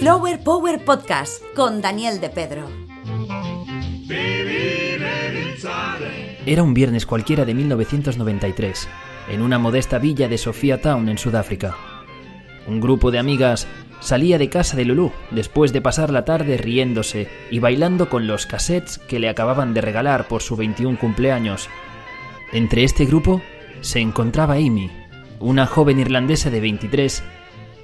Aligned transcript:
Flower 0.00 0.42
Power 0.42 0.82
Podcast 0.82 1.42
con 1.54 1.82
Daniel 1.82 2.22
de 2.22 2.30
Pedro. 2.30 2.66
Era 6.46 6.62
un 6.62 6.72
viernes 6.72 7.04
cualquiera 7.04 7.44
de 7.44 7.52
1993, 7.52 8.88
en 9.28 9.42
una 9.42 9.58
modesta 9.58 9.98
villa 9.98 10.26
de 10.26 10.38
Sofia 10.38 10.80
Town, 10.80 11.06
en 11.10 11.18
Sudáfrica. 11.18 11.76
Un 12.66 12.80
grupo 12.80 13.10
de 13.10 13.18
amigas 13.18 13.66
salía 14.00 14.38
de 14.38 14.48
casa 14.48 14.74
de 14.74 14.86
Lulu 14.86 15.12
después 15.32 15.70
de 15.74 15.82
pasar 15.82 16.08
la 16.08 16.24
tarde 16.24 16.56
riéndose 16.56 17.28
y 17.50 17.58
bailando 17.58 18.08
con 18.08 18.26
los 18.26 18.46
cassettes 18.46 18.96
que 18.96 19.18
le 19.18 19.28
acababan 19.28 19.74
de 19.74 19.82
regalar 19.82 20.28
por 20.28 20.40
su 20.40 20.56
21 20.56 20.98
cumpleaños. 20.98 21.68
Entre 22.54 22.84
este 22.84 23.04
grupo 23.04 23.42
se 23.82 24.00
encontraba 24.00 24.54
Amy, 24.54 24.90
una 25.40 25.66
joven 25.66 26.00
irlandesa 26.00 26.48
de 26.48 26.60
23, 26.60 27.22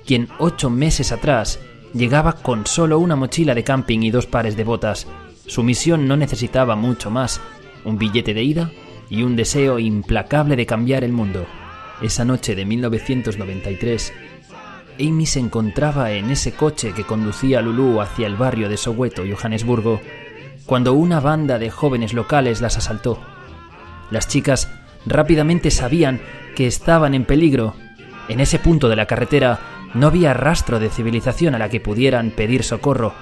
quien 0.07 0.29
ocho 0.39 0.71
meses 0.71 1.13
atrás 1.13 1.59
llegaba 1.97 2.35
con 2.35 2.67
solo 2.67 2.99
una 2.99 3.17
mochila 3.17 3.55
de 3.55 3.65
camping 3.65 4.01
y 4.01 4.11
dos 4.11 4.27
pares 4.27 4.57
de 4.57 4.65
botas. 4.65 5.07
Su 5.47 5.63
misión 5.63 6.07
no 6.07 6.17
necesitaba 6.17 6.77
mucho 6.77 7.11
más, 7.11 7.41
un 7.85 7.99
billete 7.99 8.35
de 8.35 8.43
ida 8.43 8.71
y 9.09 9.23
un 9.23 9.37
deseo 9.37 9.79
implacable 9.79 10.57
de 10.57 10.67
cambiar 10.67 11.05
el 11.05 11.13
mundo. 11.13 11.47
Esa 12.03 12.25
noche 12.25 12.55
de 12.55 12.67
1993, 12.67 14.13
Amy 15.01 15.27
se 15.27 15.41
encontraba 15.41 16.13
en 16.13 16.31
ese 16.31 16.53
coche 16.53 16.93
que 16.93 17.05
conducía 17.05 17.61
a 17.61 17.63
Lulu 17.63 18.01
hacia 18.01 18.27
el 18.27 18.37
barrio 18.37 18.69
de 18.69 18.77
Soweto, 18.77 19.23
Johannesburgo, 19.29 20.01
cuando 20.67 20.93
una 20.93 21.21
banda 21.21 21.59
de 21.59 21.71
jóvenes 21.71 22.13
locales 22.13 22.61
las 22.61 22.77
asaltó. 22.77 23.19
Las 24.11 24.29
chicas 24.29 24.69
rápidamente 25.07 25.71
sabían 25.71 26.21
que 26.55 26.67
estaban 26.67 27.15
en 27.15 27.25
peligro. 27.25 27.75
En 28.29 28.41
ese 28.41 28.59
punto 28.59 28.89
de 28.89 28.97
la 28.97 29.07
carretera 29.07 29.76
no 29.97 30.09
había 30.09 30.35
rastro 30.35 30.79
de 30.79 30.91
civilización 30.91 31.55
a 31.55 31.59
la 31.59 31.69
que 31.69 31.81
pudieran 31.81 32.31
pedir 32.31 32.63
socorro. 32.63 33.15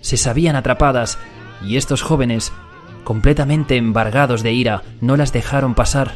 Se 0.00 0.16
sabían 0.16 0.56
atrapadas 0.56 1.18
y 1.64 1.76
estos 1.76 2.02
jóvenes, 2.02 2.52
completamente 3.04 3.76
embargados 3.76 4.42
de 4.42 4.52
ira, 4.52 4.82
no 5.00 5.16
las 5.16 5.32
dejaron 5.32 5.74
pasar. 5.74 6.12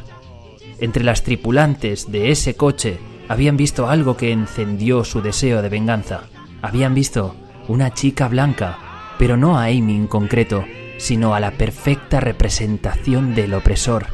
Entre 0.80 1.04
las 1.04 1.22
tripulantes 1.22 2.10
de 2.10 2.30
ese 2.32 2.56
coche 2.56 2.98
habían 3.28 3.56
visto 3.56 3.88
algo 3.88 4.16
que 4.16 4.32
encendió 4.32 5.04
su 5.04 5.22
deseo 5.22 5.62
de 5.62 5.68
venganza. 5.68 6.24
Habían 6.60 6.94
visto 6.94 7.36
una 7.68 7.94
chica 7.94 8.28
blanca, 8.28 8.78
pero 9.18 9.36
no 9.36 9.58
a 9.58 9.66
Amy 9.66 9.94
en 9.94 10.08
concreto, 10.08 10.64
sino 10.98 11.34
a 11.34 11.40
la 11.40 11.52
perfecta 11.52 12.20
representación 12.20 13.34
del 13.34 13.54
opresor. 13.54 14.06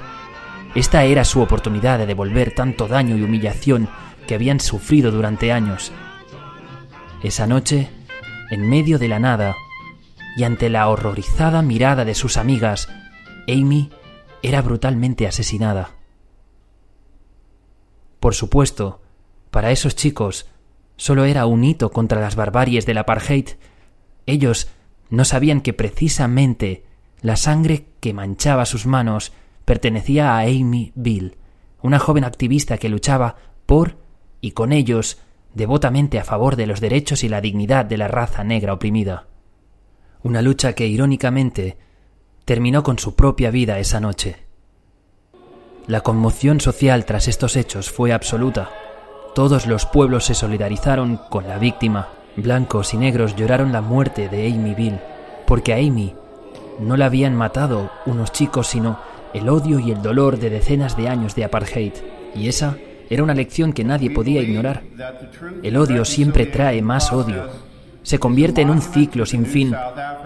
Esta 0.74 1.04
era 1.04 1.24
su 1.24 1.41
oportunidad 1.41 1.98
de 1.98 2.06
devolver 2.06 2.54
tanto 2.54 2.88
daño 2.88 3.16
y 3.16 3.22
humillación 3.22 3.88
que 4.28 4.36
habían 4.36 4.60
sufrido 4.60 5.10
durante 5.10 5.50
años. 5.50 5.90
Esa 7.24 7.48
noche, 7.48 7.88
en 8.50 8.68
medio 8.68 9.00
de 9.00 9.08
la 9.08 9.18
nada, 9.18 9.56
y 10.36 10.44
ante 10.44 10.68
la 10.68 10.88
horrorizada 10.88 11.62
mirada 11.62 12.04
de 12.04 12.14
sus 12.14 12.36
amigas, 12.36 12.88
Amy 13.48 13.90
era 14.42 14.62
brutalmente 14.62 15.26
asesinada. 15.26 15.96
Por 18.20 18.34
supuesto, 18.34 19.00
para 19.50 19.72
esos 19.72 19.96
chicos 19.96 20.46
solo 20.96 21.24
era 21.24 21.46
un 21.46 21.64
hito 21.64 21.90
contra 21.90 22.20
las 22.20 22.36
barbaries 22.36 22.84
del 22.84 22.98
apartheid. 22.98 23.48
Ellos 24.26 24.68
no 25.08 25.24
sabían 25.24 25.62
que 25.62 25.72
precisamente 25.72 26.84
la 27.22 27.36
sangre 27.36 27.86
que 28.00 28.12
manchaba 28.12 28.66
sus 28.66 28.86
manos 28.86 29.32
pertenecía 29.64 30.36
a 30.36 30.40
Amy 30.40 30.92
Bill, 30.94 31.38
una 31.80 31.98
joven 31.98 32.24
activista 32.24 32.76
que 32.78 32.88
luchaba 32.90 33.36
por 33.64 34.07
y 34.41 34.53
con 34.53 34.72
ellos 34.72 35.19
devotamente 35.55 36.19
a 36.19 36.25
favor 36.25 36.56
de 36.56 36.67
los 36.67 36.81
derechos 36.81 37.25
y 37.25 37.28
la 37.28 37.41
dignidad 37.41 37.84
de 37.84 37.97
la 37.97 38.08
raza 38.08 38.44
negra 38.44 38.72
oprimida. 38.72 39.27
Una 40.22 40.42
lucha 40.42 40.75
que, 40.75 40.86
irónicamente, 40.86 41.78
terminó 42.44 42.83
con 42.83 42.98
su 42.98 43.14
propia 43.14 43.50
vida 43.50 43.78
esa 43.78 44.00
noche. 44.00 44.37
La 45.87 46.03
conmoción 46.03 46.60
social 46.60 47.04
tras 47.04 47.28
estos 47.28 47.56
hechos 47.56 47.91
fue 47.91 48.12
absoluta. 48.12 48.71
Todos 49.34 49.66
los 49.66 49.87
pueblos 49.87 50.25
se 50.25 50.34
solidarizaron 50.34 51.19
con 51.31 51.48
la 51.48 51.59
víctima. 51.59 52.09
Blancos 52.37 52.94
y 52.94 52.98
negros 52.98 53.37
lloraron 53.37 53.72
la 53.72 53.81
muerte 53.81 54.28
de 54.28 54.47
Amy 54.53 54.75
Bill, 54.75 54.98
porque 55.47 55.72
a 55.72 55.77
Amy 55.77 56.15
no 56.78 56.97
la 56.97 57.06
habían 57.06 57.34
matado 57.34 57.91
unos 58.06 58.32
chicos, 58.32 58.69
sino 58.69 58.98
el 59.34 59.48
odio 59.48 59.78
y 59.78 59.91
el 59.91 60.03
dolor 60.03 60.38
de 60.38 60.50
decenas 60.50 60.97
de 60.97 61.09
años 61.09 61.34
de 61.34 61.44
apartheid. 61.44 61.93
Y 62.34 62.48
esa 62.48 62.77
era 63.10 63.22
una 63.22 63.34
lección 63.34 63.72
que 63.72 63.84
nadie 63.84 64.10
podía 64.10 64.42
ignorar. 64.42 64.82
El 65.62 65.76
odio 65.76 66.04
siempre 66.04 66.46
trae 66.46 66.82
más 66.82 67.12
odio. 67.12 67.48
Se 68.02 68.19
convierte 68.19 68.62
en 68.62 68.70
un 68.70 68.80
ciclo 68.80 69.26
sin 69.26 69.46
fin, 69.46 69.74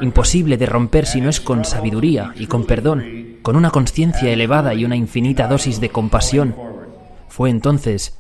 imposible 0.01 0.57
de 0.57 0.67
romper 0.67 1.07
si 1.07 1.21
no 1.21 1.29
es 1.29 1.41
con 1.41 1.65
sabiduría 1.65 2.33
y 2.37 2.47
con 2.47 2.65
perdón, 2.65 3.39
con 3.43 3.57
una 3.57 3.71
conciencia 3.71 4.31
elevada 4.31 4.75
y 4.75 4.85
una 4.85 4.97
infinita 4.97 5.49
dosis 5.49 5.81
de 5.81 5.91
compasión. 5.91 6.55
Fue 7.29 7.51
entonces 7.51 8.19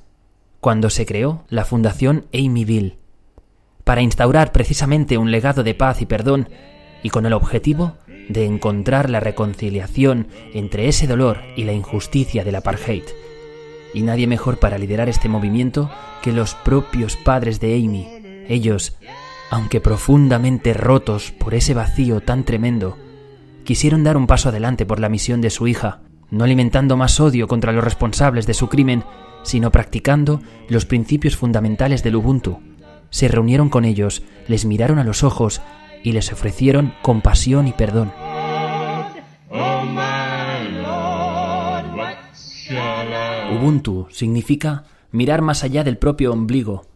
cuando 0.60 0.90
se 0.90 1.06
creó 1.06 1.44
la 1.48 1.64
Fundación 1.64 2.26
Amyville, 2.32 2.96
para 3.84 4.02
instaurar 4.02 4.52
precisamente 4.52 5.18
un 5.18 5.30
legado 5.30 5.64
de 5.64 5.74
paz 5.74 6.00
y 6.02 6.06
perdón 6.06 6.48
y 7.02 7.10
con 7.10 7.26
el 7.26 7.32
objetivo 7.32 7.96
de 8.28 8.46
encontrar 8.46 9.10
la 9.10 9.20
reconciliación 9.20 10.28
entre 10.54 10.88
ese 10.88 11.06
dolor 11.06 11.40
y 11.56 11.64
la 11.64 11.72
injusticia 11.72 12.44
del 12.44 12.54
apartheid. 12.54 13.02
Y 13.94 14.02
nadie 14.02 14.26
mejor 14.26 14.58
para 14.58 14.78
liderar 14.78 15.08
este 15.08 15.28
movimiento 15.28 15.90
que 16.22 16.32
los 16.32 16.54
propios 16.54 17.16
padres 17.16 17.60
de 17.60 17.74
Amy. 17.74 18.06
Ellos, 18.48 18.96
aunque 19.50 19.80
profundamente 19.80 20.72
rotos 20.72 21.32
por 21.32 21.54
ese 21.54 21.74
vacío 21.74 22.20
tan 22.20 22.44
tremendo, 22.44 22.96
quisieron 23.64 24.04
dar 24.04 24.16
un 24.16 24.26
paso 24.26 24.48
adelante 24.48 24.86
por 24.86 24.98
la 24.98 25.08
misión 25.08 25.40
de 25.40 25.50
su 25.50 25.66
hija, 25.68 26.00
no 26.30 26.44
alimentando 26.44 26.96
más 26.96 27.20
odio 27.20 27.46
contra 27.48 27.72
los 27.72 27.84
responsables 27.84 28.46
de 28.46 28.54
su 28.54 28.68
crimen, 28.68 29.04
sino 29.42 29.70
practicando 29.70 30.40
los 30.68 30.86
principios 30.86 31.36
fundamentales 31.36 32.02
del 32.02 32.16
Ubuntu. 32.16 32.60
Se 33.10 33.28
reunieron 33.28 33.68
con 33.68 33.84
ellos, 33.84 34.22
les 34.48 34.64
miraron 34.64 34.98
a 34.98 35.04
los 35.04 35.22
ojos 35.22 35.60
y 36.02 36.12
les 36.12 36.32
ofrecieron 36.32 36.94
compasión 37.02 37.68
y 37.68 37.72
perdón. 37.72 38.12
Ubuntu 43.52 44.06
significa 44.10 44.84
mirar 45.10 45.42
más 45.42 45.62
allá 45.62 45.84
del 45.84 45.98
propio 45.98 46.32
ombligo, 46.32 46.86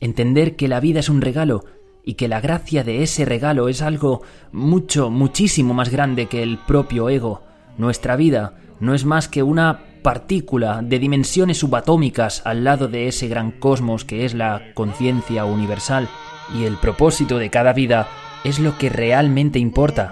entender 0.00 0.56
que 0.56 0.68
la 0.68 0.80
vida 0.80 1.00
es 1.00 1.08
un 1.08 1.20
regalo 1.20 1.64
y 2.04 2.14
que 2.14 2.28
la 2.28 2.40
gracia 2.40 2.84
de 2.84 3.02
ese 3.02 3.24
regalo 3.24 3.68
es 3.68 3.80
algo 3.80 4.22
mucho, 4.52 5.10
muchísimo 5.10 5.72
más 5.72 5.90
grande 5.90 6.26
que 6.26 6.42
el 6.42 6.58
propio 6.58 7.08
ego. 7.08 7.42
Nuestra 7.78 8.16
vida 8.16 8.58
no 8.80 8.94
es 8.94 9.04
más 9.04 9.28
que 9.28 9.42
una 9.42 9.80
partícula 10.02 10.82
de 10.82 10.98
dimensiones 10.98 11.58
subatómicas 11.58 12.42
al 12.44 12.64
lado 12.64 12.88
de 12.88 13.08
ese 13.08 13.28
gran 13.28 13.52
cosmos 13.52 14.04
que 14.04 14.24
es 14.24 14.34
la 14.34 14.60
conciencia 14.74 15.44
universal, 15.46 16.08
y 16.54 16.64
el 16.64 16.76
propósito 16.76 17.38
de 17.38 17.48
cada 17.50 17.72
vida 17.72 18.08
es 18.44 18.58
lo 18.58 18.76
que 18.76 18.90
realmente 18.90 19.58
importa. 19.58 20.10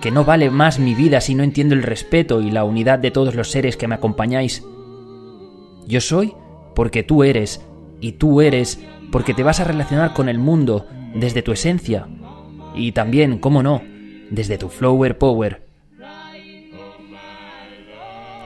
Que 0.00 0.10
no 0.10 0.24
vale 0.24 0.50
más 0.50 0.78
mi 0.78 0.94
vida 0.94 1.20
si 1.20 1.34
no 1.34 1.42
entiendo 1.42 1.74
el 1.74 1.82
respeto 1.82 2.40
y 2.40 2.50
la 2.50 2.64
unidad 2.64 2.98
de 2.98 3.10
todos 3.10 3.34
los 3.34 3.50
seres 3.50 3.76
que 3.76 3.86
me 3.86 3.96
acompañáis. 3.96 4.64
Yo 5.86 6.00
soy 6.00 6.34
porque 6.74 7.02
tú 7.02 7.24
eres, 7.24 7.64
y 8.00 8.12
tú 8.12 8.40
eres 8.40 8.80
porque 9.10 9.34
te 9.34 9.42
vas 9.42 9.60
a 9.60 9.64
relacionar 9.64 10.14
con 10.14 10.28
el 10.28 10.38
mundo 10.38 10.86
desde 11.14 11.42
tu 11.42 11.52
esencia, 11.52 12.06
y 12.74 12.92
también, 12.92 13.38
cómo 13.38 13.62
no, 13.62 13.82
desde 14.30 14.58
tu 14.58 14.68
flower 14.68 15.18
power. 15.18 15.66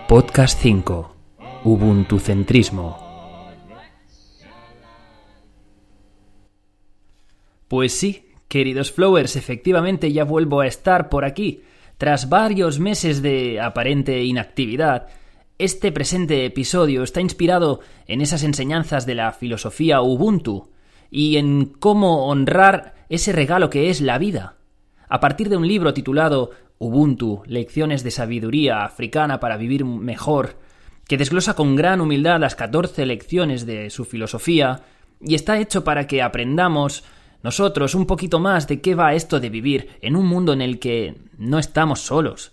Podcast 0.08 0.60
5. 0.60 1.14
Ubuntu 1.64 2.18
centrismo. 2.18 3.04
Pues 7.68 7.92
sí, 7.92 8.26
queridos 8.48 8.92
flowers, 8.92 9.36
efectivamente 9.36 10.12
ya 10.12 10.24
vuelvo 10.24 10.60
a 10.60 10.66
estar 10.66 11.08
por 11.08 11.24
aquí. 11.24 11.62
Tras 11.98 12.28
varios 12.28 12.78
meses 12.78 13.22
de 13.22 13.60
aparente 13.60 14.22
inactividad, 14.22 15.08
este 15.58 15.92
presente 15.92 16.44
episodio 16.44 17.04
está 17.04 17.20
inspirado 17.20 17.80
en 18.06 18.20
esas 18.20 18.42
enseñanzas 18.42 19.06
de 19.06 19.14
la 19.14 19.32
filosofía 19.32 20.00
Ubuntu 20.02 20.70
y 21.10 21.36
en 21.36 21.66
cómo 21.66 22.26
honrar 22.26 22.94
ese 23.08 23.32
regalo 23.32 23.70
que 23.70 23.88
es 23.88 24.00
la 24.00 24.18
vida. 24.18 24.56
A 25.08 25.20
partir 25.20 25.48
de 25.48 25.56
un 25.56 25.68
libro 25.68 25.94
titulado 25.94 26.50
Ubuntu, 26.78 27.42
Lecciones 27.46 28.02
de 28.02 28.10
Sabiduría 28.10 28.84
Africana 28.84 29.38
para 29.38 29.56
Vivir 29.56 29.84
Mejor, 29.84 30.58
que 31.06 31.18
desglosa 31.18 31.54
con 31.54 31.76
gran 31.76 32.00
humildad 32.00 32.40
las 32.40 32.56
14 32.56 33.06
lecciones 33.06 33.64
de 33.64 33.90
su 33.90 34.04
filosofía, 34.04 34.82
y 35.20 35.36
está 35.36 35.58
hecho 35.60 35.84
para 35.84 36.08
que 36.08 36.20
aprendamos 36.20 37.04
nosotros 37.44 37.94
un 37.94 38.06
poquito 38.06 38.40
más 38.40 38.66
de 38.66 38.80
qué 38.80 38.96
va 38.96 39.14
esto 39.14 39.38
de 39.38 39.50
vivir 39.50 39.90
en 40.00 40.16
un 40.16 40.26
mundo 40.26 40.52
en 40.52 40.62
el 40.62 40.80
que 40.80 41.14
no 41.38 41.60
estamos 41.60 42.00
solos, 42.00 42.52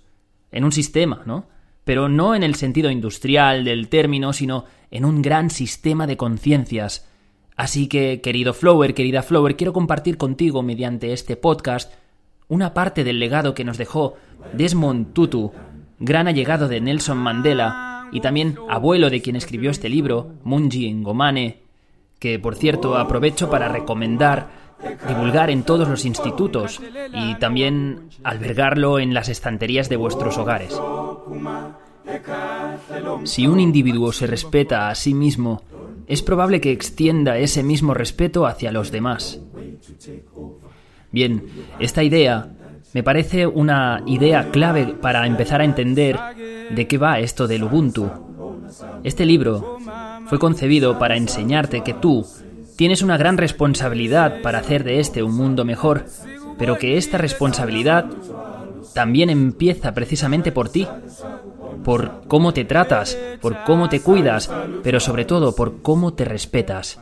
en 0.51 0.65
un 0.65 0.71
sistema, 0.71 1.23
¿no? 1.25 1.47
Pero 1.83 2.09
no 2.09 2.35
en 2.35 2.43
el 2.43 2.55
sentido 2.55 2.89
industrial 2.89 3.63
del 3.63 3.89
término, 3.89 4.33
sino 4.33 4.65
en 4.91 5.05
un 5.05 5.21
gran 5.21 5.49
sistema 5.49 6.07
de 6.07 6.17
conciencias, 6.17 7.07
Así 7.61 7.87
que, 7.87 8.21
querido 8.21 8.55
Flower, 8.55 8.95
querida 8.95 9.21
Flower, 9.21 9.55
quiero 9.55 9.71
compartir 9.71 10.17
contigo 10.17 10.63
mediante 10.63 11.13
este 11.13 11.35
podcast 11.35 11.93
una 12.47 12.73
parte 12.73 13.03
del 13.03 13.19
legado 13.19 13.53
que 13.53 13.63
nos 13.63 13.77
dejó 13.77 14.15
Desmond 14.53 15.13
Tutu, 15.13 15.51
gran 15.99 16.27
allegado 16.27 16.67
de 16.67 16.81
Nelson 16.81 17.19
Mandela 17.19 18.09
y 18.11 18.19
también 18.19 18.57
abuelo 18.67 19.11
de 19.11 19.21
quien 19.21 19.35
escribió 19.35 19.69
este 19.69 19.89
libro, 19.89 20.33
Munji 20.43 20.91
Ngomane, 20.91 21.59
que 22.17 22.39
por 22.39 22.55
cierto 22.55 22.97
aprovecho 22.97 23.49
para 23.49 23.69
recomendar 23.69 24.49
divulgar 25.07 25.51
en 25.51 25.61
todos 25.61 25.87
los 25.87 26.05
institutos 26.05 26.81
y 27.13 27.35
también 27.35 28.09
albergarlo 28.23 28.97
en 28.97 29.13
las 29.13 29.29
estanterías 29.29 29.87
de 29.87 29.97
vuestros 29.97 30.39
hogares. 30.39 30.75
Si 33.23 33.47
un 33.47 33.59
individuo 33.59 34.11
se 34.11 34.27
respeta 34.27 34.89
a 34.89 34.95
sí 34.95 35.13
mismo, 35.13 35.61
es 36.07 36.21
probable 36.21 36.59
que 36.59 36.71
extienda 36.71 37.37
ese 37.37 37.63
mismo 37.63 37.93
respeto 37.93 38.45
hacia 38.45 38.71
los 38.71 38.91
demás. 38.91 39.39
Bien, 41.11 41.45
esta 41.79 42.03
idea 42.03 42.51
me 42.93 43.03
parece 43.03 43.47
una 43.47 44.03
idea 44.05 44.51
clave 44.51 44.95
para 44.99 45.25
empezar 45.25 45.61
a 45.61 45.65
entender 45.65 46.17
de 46.71 46.87
qué 46.87 46.97
va 46.97 47.19
esto 47.19 47.47
del 47.47 47.63
Ubuntu. 47.63 48.09
Este 49.03 49.25
libro 49.25 49.77
fue 50.25 50.39
concebido 50.39 50.99
para 50.99 51.17
enseñarte 51.17 51.81
que 51.81 51.93
tú 51.93 52.25
tienes 52.75 53.01
una 53.01 53.17
gran 53.17 53.37
responsabilidad 53.37 54.41
para 54.41 54.59
hacer 54.59 54.83
de 54.83 54.99
este 54.99 55.23
un 55.23 55.35
mundo 55.35 55.65
mejor, 55.65 56.05
pero 56.57 56.77
que 56.77 56.97
esta 56.97 57.17
responsabilidad 57.17 58.05
también 58.93 59.29
empieza 59.29 59.93
precisamente 59.93 60.51
por 60.51 60.69
ti, 60.69 60.87
por 61.83 62.23
cómo 62.27 62.53
te 62.53 62.65
tratas, 62.65 63.17
por 63.41 63.63
cómo 63.63 63.89
te 63.89 64.01
cuidas, 64.01 64.51
pero 64.83 64.99
sobre 64.99 65.25
todo 65.25 65.55
por 65.55 65.81
cómo 65.81 66.13
te 66.13 66.25
respetas. 66.25 66.99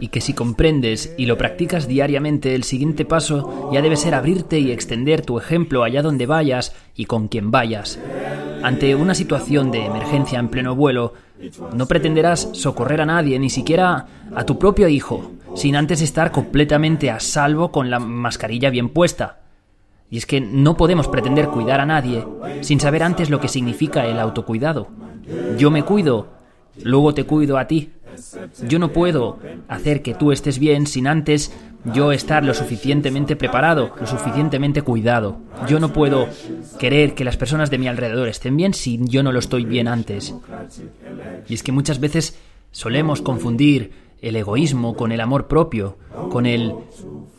Y 0.00 0.08
que 0.08 0.20
si 0.20 0.32
comprendes 0.32 1.14
y 1.18 1.26
lo 1.26 1.36
practicas 1.36 1.86
diariamente, 1.86 2.54
el 2.54 2.64
siguiente 2.64 3.04
paso 3.04 3.70
ya 3.72 3.82
debe 3.82 3.96
ser 3.96 4.14
abrirte 4.14 4.58
y 4.58 4.70
extender 4.70 5.24
tu 5.24 5.38
ejemplo 5.38 5.84
allá 5.84 6.02
donde 6.02 6.26
vayas 6.26 6.74
y 6.94 7.04
con 7.04 7.28
quien 7.28 7.50
vayas. 7.50 7.98
Ante 8.62 8.94
una 8.94 9.14
situación 9.14 9.70
de 9.70 9.84
emergencia 9.84 10.38
en 10.38 10.48
pleno 10.48 10.74
vuelo, 10.74 11.12
no 11.74 11.86
pretenderás 11.86 12.48
socorrer 12.52 13.02
a 13.02 13.06
nadie, 13.06 13.38
ni 13.38 13.50
siquiera 13.50 14.06
a 14.34 14.44
tu 14.44 14.58
propio 14.58 14.88
hijo, 14.88 15.32
sin 15.54 15.76
antes 15.76 16.00
estar 16.00 16.32
completamente 16.32 17.10
a 17.10 17.20
salvo 17.20 17.70
con 17.70 17.90
la 17.90 17.98
mascarilla 17.98 18.70
bien 18.70 18.88
puesta. 18.88 19.40
Y 20.10 20.18
es 20.18 20.26
que 20.26 20.40
no 20.40 20.76
podemos 20.76 21.08
pretender 21.08 21.48
cuidar 21.48 21.80
a 21.80 21.86
nadie 21.86 22.24
sin 22.60 22.80
saber 22.80 23.02
antes 23.02 23.30
lo 23.30 23.40
que 23.40 23.48
significa 23.48 24.06
el 24.06 24.18
autocuidado. 24.18 24.88
Yo 25.58 25.70
me 25.70 25.82
cuido, 25.82 26.28
luego 26.82 27.14
te 27.14 27.24
cuido 27.24 27.58
a 27.58 27.66
ti. 27.66 27.90
Yo 28.66 28.78
no 28.78 28.92
puedo 28.92 29.38
hacer 29.68 30.02
que 30.02 30.14
tú 30.14 30.32
estés 30.32 30.58
bien 30.58 30.86
sin 30.86 31.06
antes 31.06 31.52
yo 31.92 32.12
estar 32.12 32.44
lo 32.44 32.54
suficientemente 32.54 33.36
preparado, 33.36 33.92
lo 34.00 34.06
suficientemente 34.06 34.82
cuidado. 34.82 35.38
Yo 35.68 35.78
no 35.78 35.92
puedo 35.92 36.28
querer 36.78 37.14
que 37.14 37.24
las 37.24 37.36
personas 37.36 37.70
de 37.70 37.78
mi 37.78 37.88
alrededor 37.88 38.28
estén 38.28 38.56
bien 38.56 38.74
si 38.74 38.98
yo 39.02 39.22
no 39.22 39.32
lo 39.32 39.38
estoy 39.38 39.64
bien 39.64 39.86
antes. 39.86 40.34
Y 41.48 41.54
es 41.54 41.62
que 41.62 41.72
muchas 41.72 42.00
veces 42.00 42.38
solemos 42.70 43.22
confundir 43.22 43.92
el 44.20 44.36
egoísmo 44.36 44.94
con 44.94 45.12
el 45.12 45.20
amor 45.20 45.46
propio, 45.46 45.98
con 46.30 46.46
el 46.46 46.74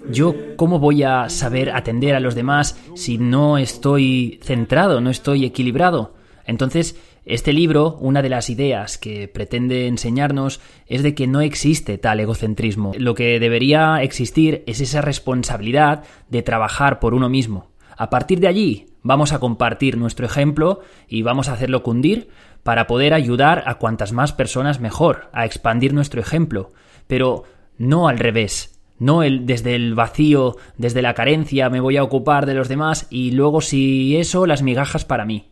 yo 0.09 0.35
cómo 0.55 0.79
voy 0.79 1.03
a 1.03 1.29
saber 1.29 1.71
atender 1.71 2.15
a 2.15 2.19
los 2.19 2.35
demás 2.35 2.79
si 2.95 3.17
no 3.17 3.57
estoy 3.57 4.39
centrado, 4.43 5.01
no 5.01 5.09
estoy 5.09 5.45
equilibrado. 5.45 6.15
Entonces, 6.45 6.95
este 7.25 7.51
libro, 7.51 7.97
una 7.99 8.21
de 8.21 8.29
las 8.29 8.49
ideas 8.49 8.97
que 8.97 9.27
pretende 9.27 9.87
enseñarnos 9.87 10.61
es 10.85 11.03
de 11.03 11.13
que 11.13 11.27
no 11.27 11.41
existe 11.41 11.97
tal 11.97 12.21
egocentrismo. 12.21 12.93
Lo 12.97 13.15
que 13.15 13.37
debería 13.41 14.01
existir 14.01 14.63
es 14.65 14.79
esa 14.79 15.01
responsabilidad 15.01 16.05
de 16.29 16.41
trabajar 16.41 16.99
por 16.99 17.13
uno 17.13 17.27
mismo. 17.27 17.67
A 17.97 18.09
partir 18.09 18.39
de 18.39 18.47
allí, 18.47 18.85
vamos 19.03 19.33
a 19.33 19.39
compartir 19.39 19.97
nuestro 19.97 20.25
ejemplo 20.25 20.79
y 21.09 21.21
vamos 21.21 21.49
a 21.49 21.53
hacerlo 21.53 21.83
cundir 21.83 22.29
para 22.67 22.85
poder 22.85 23.13
ayudar 23.13 23.63
a 23.65 23.75
cuantas 23.75 24.11
más 24.11 24.33
personas 24.33 24.81
mejor, 24.81 25.29
a 25.31 25.45
expandir 25.45 25.93
nuestro 25.93 26.19
ejemplo, 26.19 26.73
pero 27.07 27.45
no 27.77 28.09
al 28.09 28.19
revés. 28.19 28.77
No 28.99 29.23
el, 29.23 29.45
desde 29.45 29.73
el 29.73 29.95
vacío, 29.95 30.57
desde 30.75 31.01
la 31.01 31.13
carencia, 31.13 31.69
me 31.69 31.79
voy 31.79 31.95
a 31.95 32.03
ocupar 32.03 32.45
de 32.45 32.55
los 32.55 32.67
demás 32.67 33.07
y 33.09 33.31
luego 33.31 33.61
si 33.61 34.17
eso, 34.17 34.45
las 34.45 34.63
migajas 34.63 35.05
para 35.05 35.23
mí. 35.23 35.47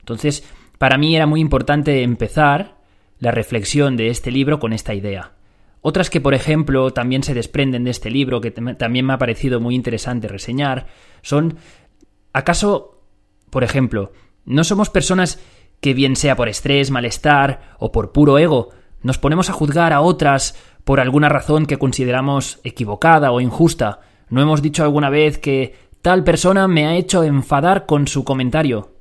Entonces, 0.00 0.42
para 0.76 0.98
mí 0.98 1.14
era 1.14 1.28
muy 1.28 1.40
importante 1.40 2.02
empezar 2.02 2.78
la 3.20 3.30
reflexión 3.30 3.96
de 3.96 4.08
este 4.08 4.32
libro 4.32 4.58
con 4.58 4.72
esta 4.72 4.92
idea. 4.92 5.34
Otras 5.82 6.10
que, 6.10 6.20
por 6.20 6.34
ejemplo, 6.34 6.92
también 6.92 7.22
se 7.22 7.32
desprenden 7.32 7.84
de 7.84 7.92
este 7.92 8.10
libro, 8.10 8.40
que 8.40 8.50
también 8.50 9.06
me 9.06 9.12
ha 9.12 9.18
parecido 9.18 9.60
muy 9.60 9.76
interesante 9.76 10.26
reseñar, 10.26 10.88
son, 11.22 11.58
¿acaso, 12.32 13.02
por 13.50 13.62
ejemplo, 13.62 14.10
no 14.46 14.64
somos 14.64 14.90
personas 14.90 15.38
que 15.80 15.94
bien 15.94 16.16
sea 16.16 16.36
por 16.36 16.48
estrés, 16.48 16.90
malestar 16.90 17.74
o 17.78 17.92
por 17.92 18.12
puro 18.12 18.38
ego, 18.38 18.70
nos 19.02 19.18
ponemos 19.18 19.50
a 19.50 19.52
juzgar 19.52 19.92
a 19.92 20.00
otras 20.00 20.56
por 20.86 21.00
alguna 21.00 21.28
razón 21.28 21.66
que 21.66 21.78
consideramos 21.78 22.60
equivocada 22.62 23.32
o 23.32 23.40
injusta? 23.40 24.00
¿No 24.28 24.40
hemos 24.40 24.62
dicho 24.62 24.84
alguna 24.84 25.10
vez 25.10 25.38
que 25.38 25.74
tal 26.00 26.24
persona 26.24 26.68
me 26.68 26.86
ha 26.86 26.94
hecho 26.94 27.24
enfadar 27.24 27.86
con 27.86 28.06
su 28.06 28.22
comentario? 28.22 28.92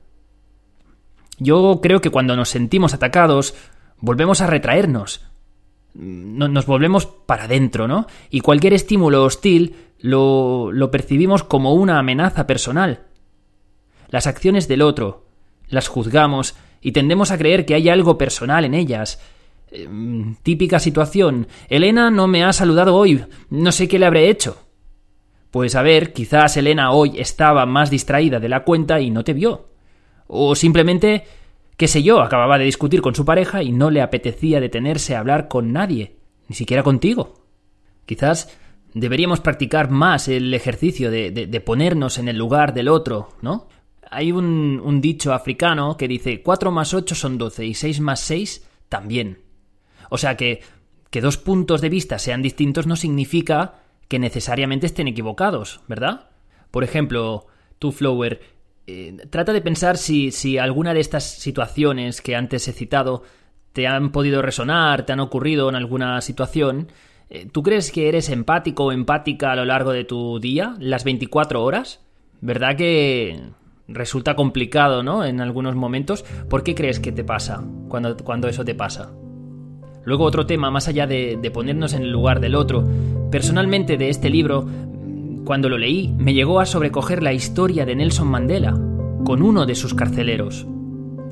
Yo 1.37 1.79
creo 1.81 2.01
que 2.01 2.09
cuando 2.09 2.35
nos 2.35 2.49
sentimos 2.49 2.93
atacados, 2.93 3.53
volvemos 3.99 4.41
a 4.41 4.47
retraernos. 4.47 5.25
Nos 5.93 6.65
volvemos 6.65 7.05
para 7.05 7.45
adentro, 7.45 7.87
¿no? 7.87 8.07
Y 8.29 8.41
cualquier 8.41 8.73
estímulo 8.73 9.23
hostil 9.23 9.75
lo, 9.99 10.71
lo 10.71 10.91
percibimos 10.91 11.43
como 11.43 11.73
una 11.73 11.99
amenaza 11.99 12.47
personal. 12.47 13.05
Las 14.09 14.27
acciones 14.27 14.67
del 14.67 14.81
otro 14.81 15.24
las 15.69 15.87
juzgamos 15.87 16.55
y 16.81 16.91
tendemos 16.91 17.31
a 17.31 17.37
creer 17.37 17.65
que 17.65 17.75
hay 17.75 17.89
algo 17.89 18.17
personal 18.17 18.65
en 18.65 18.73
ellas. 18.73 19.19
Em, 19.71 20.35
típica 20.43 20.79
situación. 20.79 21.47
Elena 21.69 22.11
no 22.11 22.27
me 22.27 22.43
ha 22.43 22.53
saludado 22.53 22.95
hoy. 22.95 23.23
No 23.49 23.71
sé 23.71 23.87
qué 23.87 23.99
le 23.99 24.05
habré 24.05 24.29
hecho. 24.29 24.57
Pues 25.51 25.75
a 25.75 25.81
ver, 25.81 26.13
quizás 26.13 26.57
Elena 26.57 26.91
hoy 26.91 27.13
estaba 27.17 27.65
más 27.65 27.89
distraída 27.89 28.39
de 28.39 28.49
la 28.49 28.63
cuenta 28.63 28.99
y 28.99 29.09
no 29.09 29.23
te 29.23 29.33
vio. 29.33 29.69
O 30.27 30.55
simplemente, 30.55 31.23
qué 31.77 31.87
sé 31.87 32.03
yo, 32.03 32.21
acababa 32.21 32.57
de 32.57 32.65
discutir 32.65 33.01
con 33.01 33.15
su 33.15 33.25
pareja 33.25 33.63
y 33.63 33.71
no 33.71 33.89
le 33.89 34.01
apetecía 34.01 34.59
detenerse 34.59 35.15
a 35.15 35.19
hablar 35.19 35.47
con 35.47 35.71
nadie, 35.71 36.17
ni 36.47 36.55
siquiera 36.55 36.83
contigo. 36.83 37.45
Quizás 38.05 38.55
deberíamos 38.93 39.39
practicar 39.39 39.89
más 39.89 40.27
el 40.27 40.53
ejercicio 40.53 41.11
de, 41.11 41.31
de, 41.31 41.61
ponernos 41.61 42.17
en 42.17 42.27
el 42.27 42.37
lugar 42.37 42.73
del 42.73 42.87
otro, 42.87 43.29
¿no? 43.41 43.67
Hay 44.15 44.31
un, 44.31 45.01
dicho 45.01 45.33
africano 45.33 45.97
que 45.97 46.07
dice 46.07 46.41
4 46.41 46.71
más 46.71 46.93
8 46.93 47.15
son 47.15 47.37
12 47.37 47.65
y 47.65 47.73
6 47.73 47.99
más 47.99 48.19
6 48.21 48.67
también. 48.89 49.39
O 50.09 50.17
sea 50.17 50.37
que 50.37 50.61
que 51.15 51.21
dos 51.21 51.37
puntos 51.37 51.79
de 51.79 51.87
vista 51.87 52.19
sean 52.19 52.41
distintos 52.41 52.87
no 52.87 52.97
significa 52.97 53.75
que 54.09 54.19
necesariamente 54.19 54.85
estén 54.85 55.07
equivocados, 55.07 55.79
¿verdad? 55.87 56.29
Por 56.71 56.83
ejemplo, 56.83 57.47
tú, 57.79 57.93
Flower, 57.93 58.41
eh, 58.85 59.15
trata 59.29 59.53
de 59.53 59.61
pensar 59.61 59.97
si, 59.97 60.31
si 60.31 60.57
alguna 60.57 60.93
de 60.93 60.99
estas 60.99 61.23
situaciones 61.23 62.21
que 62.21 62.35
antes 62.35 62.67
he 62.67 62.73
citado 62.73 63.23
te 63.71 63.87
han 63.87 64.11
podido 64.11 64.41
resonar, 64.41 65.05
te 65.05 65.13
han 65.13 65.21
ocurrido 65.21 65.69
en 65.69 65.75
alguna 65.75 66.19
situación. 66.19 66.91
Eh, 67.29 67.47
¿Tú 67.49 67.63
crees 67.63 67.93
que 67.93 68.09
eres 68.09 68.27
empático 68.27 68.83
o 68.83 68.91
empática 68.91 69.53
a 69.53 69.55
lo 69.55 69.63
largo 69.63 69.91
de 69.93 70.03
tu 70.03 70.41
día, 70.41 70.75
las 70.79 71.05
24 71.05 71.63
horas? 71.63 72.01
¿Verdad 72.41 72.75
que 72.75 73.39
resulta 73.87 74.35
complicado, 74.35 75.03
¿no? 75.03 75.25
En 75.25 75.41
algunos 75.41 75.75
momentos. 75.75 76.23
¿Por 76.49 76.63
qué 76.63 76.75
crees 76.75 76.99
que 76.99 77.11
te 77.11 77.23
pasa 77.23 77.63
cuando, 77.87 78.17
cuando 78.17 78.47
eso 78.47 78.65
te 78.65 78.75
pasa? 78.75 79.11
Luego 80.03 80.23
otro 80.23 80.45
tema, 80.45 80.69
más 80.69 80.87
allá 80.87 81.07
de, 81.07 81.37
de 81.41 81.51
ponernos 81.51 81.93
en 81.93 82.03
el 82.03 82.11
lugar 82.11 82.39
del 82.39 82.55
otro. 82.55 82.87
Personalmente 83.31 83.97
de 83.97 84.09
este 84.09 84.29
libro 84.29 84.67
cuando 85.45 85.69
lo 85.69 85.77
leí, 85.77 86.13
me 86.17 86.33
llegó 86.33 86.59
a 86.59 86.65
sobrecoger 86.65 87.23
la 87.23 87.31
historia 87.31 87.85
de 87.85 87.95
Nelson 87.95 88.27
Mandela, 88.27 88.71
con 89.23 89.41
uno 89.41 89.65
de 89.65 89.75
sus 89.75 89.93
carceleros. 89.93 90.65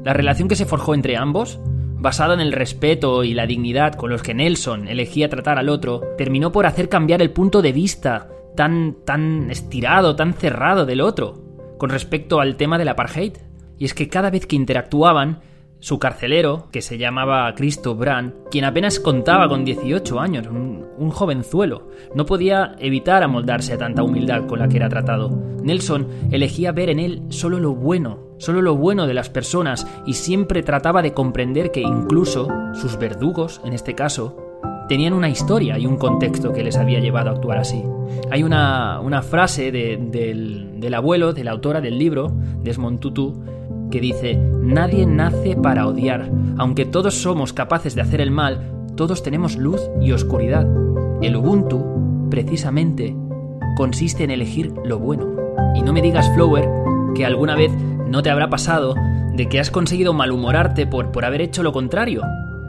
La 0.04 0.14
relación 0.14 0.48
que 0.48 0.56
se 0.56 0.66
forjó 0.66 0.94
entre 0.94 1.18
ambos, 1.18 1.60
basada 1.98 2.34
en 2.34 2.40
el 2.40 2.52
respeto 2.52 3.24
y 3.24 3.34
la 3.34 3.48
dignidad 3.48 3.96
con 3.96 4.12
los 4.12 4.22
que 4.22 4.34
Nelson 4.34 4.88
elegía 4.88 5.30
tratar 5.30 5.58
al 5.58 5.70
otro, 5.70 6.02
terminó 6.18 6.52
por 6.52 6.66
hacer 6.66 6.90
cambiar 6.90 7.22
el 7.22 7.32
punto 7.32 7.62
de 7.62 7.74
vista 7.74 8.30
tan, 8.56 8.98
tan 9.04 9.50
estirado, 9.50 10.16
tan 10.16 10.34
cerrado 10.34 10.86
del 10.86 11.02
otro, 11.02 11.43
con 11.84 11.90
respecto 11.90 12.40
al 12.40 12.56
tema 12.56 12.78
del 12.78 12.88
apartheid. 12.88 13.34
Y 13.78 13.84
es 13.84 13.94
que 13.94 14.08
cada 14.08 14.30
vez 14.30 14.48
que 14.48 14.56
interactuaban, 14.56 15.42
su 15.80 16.00
carcelero, 16.00 16.70
que 16.72 16.82
se 16.82 16.98
llamaba 16.98 17.54
Cristo 17.56 17.94
Brand, 17.94 18.48
quien 18.50 18.64
apenas 18.64 19.02
contaba 19.02 19.50
con 19.50 19.66
18 19.66 20.18
años, 20.18 20.48
un, 20.48 21.10
jovenzuelo, 21.10 21.90
no 22.16 22.26
podía 22.26 22.78
evitar 22.80 23.22
amoldarse 23.22 23.74
a 23.74 23.78
tanta 23.78 24.02
humildad 24.02 24.48
con 24.48 24.60
la 24.60 24.70
que 24.70 24.78
era 24.78 24.88
tratado. 24.88 25.38
Nelson 25.62 26.08
elegía 26.32 26.72
ver 26.72 26.90
en 26.90 27.00
él 27.00 27.24
solo 27.28 27.60
lo 27.60 27.76
bueno, 27.76 28.30
solo 28.38 28.62
lo 28.62 28.78
bueno 28.78 29.06
de 29.06 29.16
las 29.16 29.30
personas 29.30 29.86
y 30.06 30.14
siempre 30.14 30.64
trataba 30.64 31.02
de 31.02 31.14
comprender 31.14 31.72
que 31.72 31.82
incluso 31.82 32.48
sus 32.76 32.98
verdugos, 32.98 33.60
en 33.66 33.74
este 33.74 33.94
caso, 33.94 34.53
tenían 34.88 35.14
una 35.14 35.30
historia 35.30 35.78
y 35.78 35.86
un 35.86 35.98
contexto 35.98 36.54
que 36.54 36.64
les 36.64 36.78
había 36.78 37.00
llevado 37.00 37.30
a 37.30 37.34
actuar 37.34 37.58
así. 37.58 37.84
Hay 38.32 38.44
una, 38.44 39.22
frase 39.22 39.72
del, 39.72 40.12
del, 40.80 40.94
abuelo, 40.94 41.34
de 41.34 41.44
la 41.44 41.52
autora 41.52 41.82
del 41.82 41.98
libro, 41.98 42.32
Desmond 42.64 43.00
Tutu, 43.00 43.44
que 43.92 44.02
dice, 44.02 44.36
Nadie 44.36 45.06
nace 45.06 45.56
para 45.56 45.88
odiar. 45.88 46.30
Aunque 46.58 46.86
todos 46.86 47.16
somos 47.16 47.54
capaces 47.54 47.96
de 47.96 48.02
hacer 48.02 48.22
el 48.22 48.32
mal, 48.32 48.60
todos 48.96 49.24
tenemos 49.24 49.56
luz 49.56 49.82
y 50.02 50.12
oscuridad. 50.12 50.68
El 51.22 51.36
Ubuntu, 51.36 52.28
precisamente, 52.30 53.16
consiste 53.78 54.24
en 54.24 54.32
elegir 54.32 54.74
lo 54.84 55.00
bueno. 55.00 55.28
Y 55.76 55.82
no 55.82 55.94
me 55.94 56.02
digas, 56.02 56.30
Flower, 56.34 56.70
que 57.16 57.26
alguna 57.26 57.56
vez 57.56 57.72
no 58.08 58.22
te 58.22 58.30
habrá 58.30 58.50
pasado 58.50 58.96
de 59.36 59.50
que 59.50 59.60
has 59.60 59.72
conseguido 59.72 60.14
malhumorarte 60.14 60.86
por, 60.86 61.12
por 61.12 61.26
haber 61.26 61.42
hecho 61.42 61.64
lo 61.64 61.72
contrario. 61.72 62.22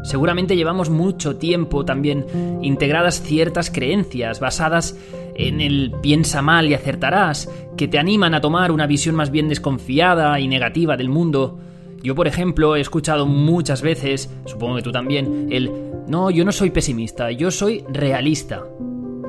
Seguramente 0.04 0.54
llevamos 0.54 0.90
mucho 0.90 1.36
tiempo 1.36 1.84
también 1.84 2.26
integradas 2.62 3.22
ciertas 3.22 3.70
creencias 3.70 4.38
basadas 4.38 4.98
en 5.34 5.62
el 5.62 5.92
piensa 6.02 6.42
mal 6.42 6.68
y 6.68 6.74
acertarás, 6.74 7.50
que 7.76 7.88
te 7.88 7.98
animan 7.98 8.34
a 8.34 8.40
tomar 8.42 8.70
una 8.70 8.86
visión 8.86 9.14
más 9.14 9.30
bien 9.30 9.48
desconfiada 9.48 10.38
y 10.38 10.46
negativa 10.46 10.98
del 10.98 11.08
mundo. 11.08 11.58
Yo, 12.02 12.14
por 12.14 12.28
ejemplo, 12.28 12.76
he 12.76 12.80
escuchado 12.80 13.24
muchas 13.26 13.80
veces, 13.80 14.30
supongo 14.44 14.76
que 14.76 14.82
tú 14.82 14.92
también, 14.92 15.48
el 15.50 15.72
no, 16.06 16.30
yo 16.30 16.44
no 16.44 16.52
soy 16.52 16.68
pesimista, 16.68 17.30
yo 17.30 17.50
soy 17.50 17.82
realista. 17.88 18.62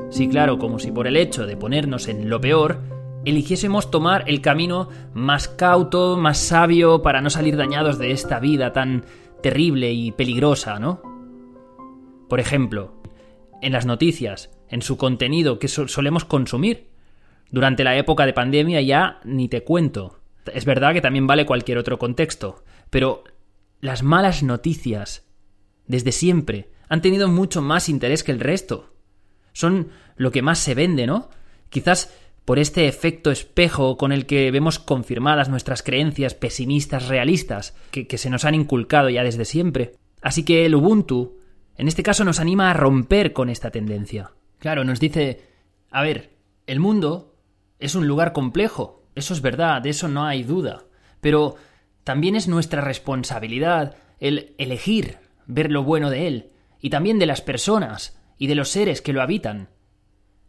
Sí, 0.09 0.27
claro, 0.27 0.59
como 0.59 0.77
si 0.77 0.91
por 0.91 1.07
el 1.07 1.15
hecho 1.15 1.45
de 1.45 1.55
ponernos 1.55 2.09
en 2.09 2.29
lo 2.29 2.41
peor, 2.41 2.81
eligiésemos 3.23 3.89
tomar 3.89 4.25
el 4.27 4.41
camino 4.41 4.89
más 5.13 5.47
cauto, 5.47 6.17
más 6.17 6.37
sabio 6.37 7.01
para 7.01 7.21
no 7.21 7.29
salir 7.29 7.55
dañados 7.57 7.97
de 7.97 8.11
esta 8.11 8.39
vida 8.39 8.73
tan 8.73 9.05
terrible 9.45 9.93
y 9.93 10.11
peligrosa, 10.11 10.79
¿no? 10.79 11.03
Por 12.27 12.39
ejemplo, 12.39 12.99
en 13.61 13.73
las 13.73 13.85
noticias, 13.85 14.49
en 14.69 14.81
su 14.81 14.97
contenido 14.97 15.59
que 15.59 15.67
solemos 15.67 16.25
consumir. 16.25 16.89
Durante 17.51 17.83
la 17.83 17.95
época 17.95 18.25
de 18.25 18.33
pandemia 18.33 18.81
ya 18.81 19.19
ni 19.23 19.47
te 19.47 19.63
cuento. 19.63 20.19
Es 20.51 20.65
verdad 20.65 20.93
que 20.93 21.01
también 21.01 21.27
vale 21.27 21.45
cualquier 21.45 21.77
otro 21.77 21.99
contexto, 21.99 22.63
pero 22.89 23.23
las 23.81 24.01
malas 24.01 24.41
noticias, 24.41 25.27
desde 25.85 26.11
siempre, 26.11 26.71
han 26.89 27.03
tenido 27.03 27.27
mucho 27.27 27.61
más 27.61 27.87
interés 27.87 28.23
que 28.23 28.31
el 28.31 28.39
resto. 28.39 28.95
Son 29.53 29.89
lo 30.15 30.31
que 30.31 30.41
más 30.41 30.57
se 30.57 30.73
vende, 30.73 31.05
¿no? 31.05 31.29
Quizás 31.69 32.17
por 32.45 32.59
este 32.59 32.87
efecto 32.87 33.31
espejo 33.31 33.97
con 33.97 34.11
el 34.11 34.27
que 34.27 34.51
vemos 34.51 34.77
confirmadas 34.77 35.49
nuestras 35.49 35.81
creencias 35.81 36.35
pesimistas 36.35 37.07
realistas 37.07 37.75
que, 37.91 38.17
se 38.17 38.29
nos 38.29 38.45
han 38.45 38.53
inculcado 38.53 39.09
ya 39.09 39.23
desde 39.23 39.45
siempre. 39.45 39.93
Así 40.21 40.45
que 40.45 40.65
el 40.65 40.75
Ubuntu, 40.75 41.39
en 41.75 41.87
este 41.87 42.03
caso, 42.03 42.23
nos 42.23 42.39
anima 42.39 42.69
a 42.69 42.73
romper 42.73 43.33
con 43.33 43.49
esta 43.49 43.71
tendencia. 43.71 44.31
Claro, 44.59 44.83
nos 44.83 44.99
dice, 44.99 45.41
a 45.89 46.03
ver, 46.03 46.37
el 46.67 46.79
mundo 46.79 47.35
es 47.79 47.95
un 47.95 48.07
lugar 48.07 48.31
complejo, 48.31 49.03
eso 49.15 49.33
es 49.33 49.41
verdad, 49.41 49.81
de 49.81 49.89
eso 49.89 50.07
no 50.07 50.25
hay 50.25 50.43
duda, 50.43 50.83
pero 51.21 51.55
también 52.03 52.35
es 52.35 52.47
nuestra 52.47 52.81
responsabilidad 52.81 53.95
el 54.19 54.53
elegir 54.57 55.17
ver 55.47 55.71
lo 55.71 55.83
bueno 55.83 56.09
de 56.09 56.27
él, 56.27 56.51
y 56.79 56.91
también 56.91 57.17
de 57.17 57.25
las 57.25 57.41
personas 57.41 58.19
y 58.37 58.47
de 58.47 58.55
los 58.55 58.69
seres 58.69 59.01
que 59.01 59.13
lo 59.13 59.21
habitan. 59.21 59.69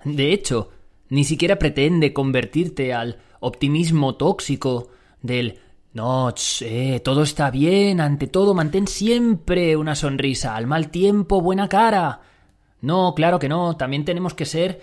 De 0.05 0.33
hecho, 0.33 0.71
ni 1.09 1.25
siquiera 1.25 1.57
pretende 1.57 2.13
convertirte 2.13 2.93
al 2.93 3.19
optimismo 3.41 4.17
tóxico 4.17 4.89
del 5.23 5.61
no, 5.97 6.35
eh, 6.61 7.01
todo 7.01 7.23
está 7.23 7.51
bien, 7.51 8.03
ante 8.03 8.27
todo 8.27 8.53
mantén 8.53 8.87
siempre 8.87 9.77
una 9.77 9.95
sonrisa, 9.95 10.55
al 10.55 10.67
mal 10.67 10.91
tiempo 10.91 11.41
buena 11.41 11.71
cara. 11.71 12.21
No, 12.83 13.15
claro 13.15 13.39
que 13.39 13.49
no, 13.49 13.79
también 13.79 14.05
tenemos 14.05 14.35
que 14.35 14.45
ser 14.45 14.83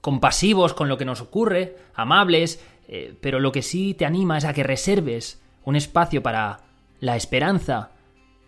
compasivos 0.00 0.72
con 0.72 0.88
lo 0.88 0.96
que 0.96 1.04
nos 1.04 1.20
ocurre, 1.20 1.76
amables, 1.94 2.64
eh, 2.88 3.14
pero 3.20 3.40
lo 3.40 3.52
que 3.52 3.60
sí 3.60 3.92
te 3.92 4.06
anima 4.06 4.38
es 4.38 4.46
a 4.46 4.54
que 4.54 4.62
reserves 4.62 5.42
un 5.64 5.76
espacio 5.76 6.22
para 6.22 6.60
la 7.00 7.16
esperanza, 7.16 7.90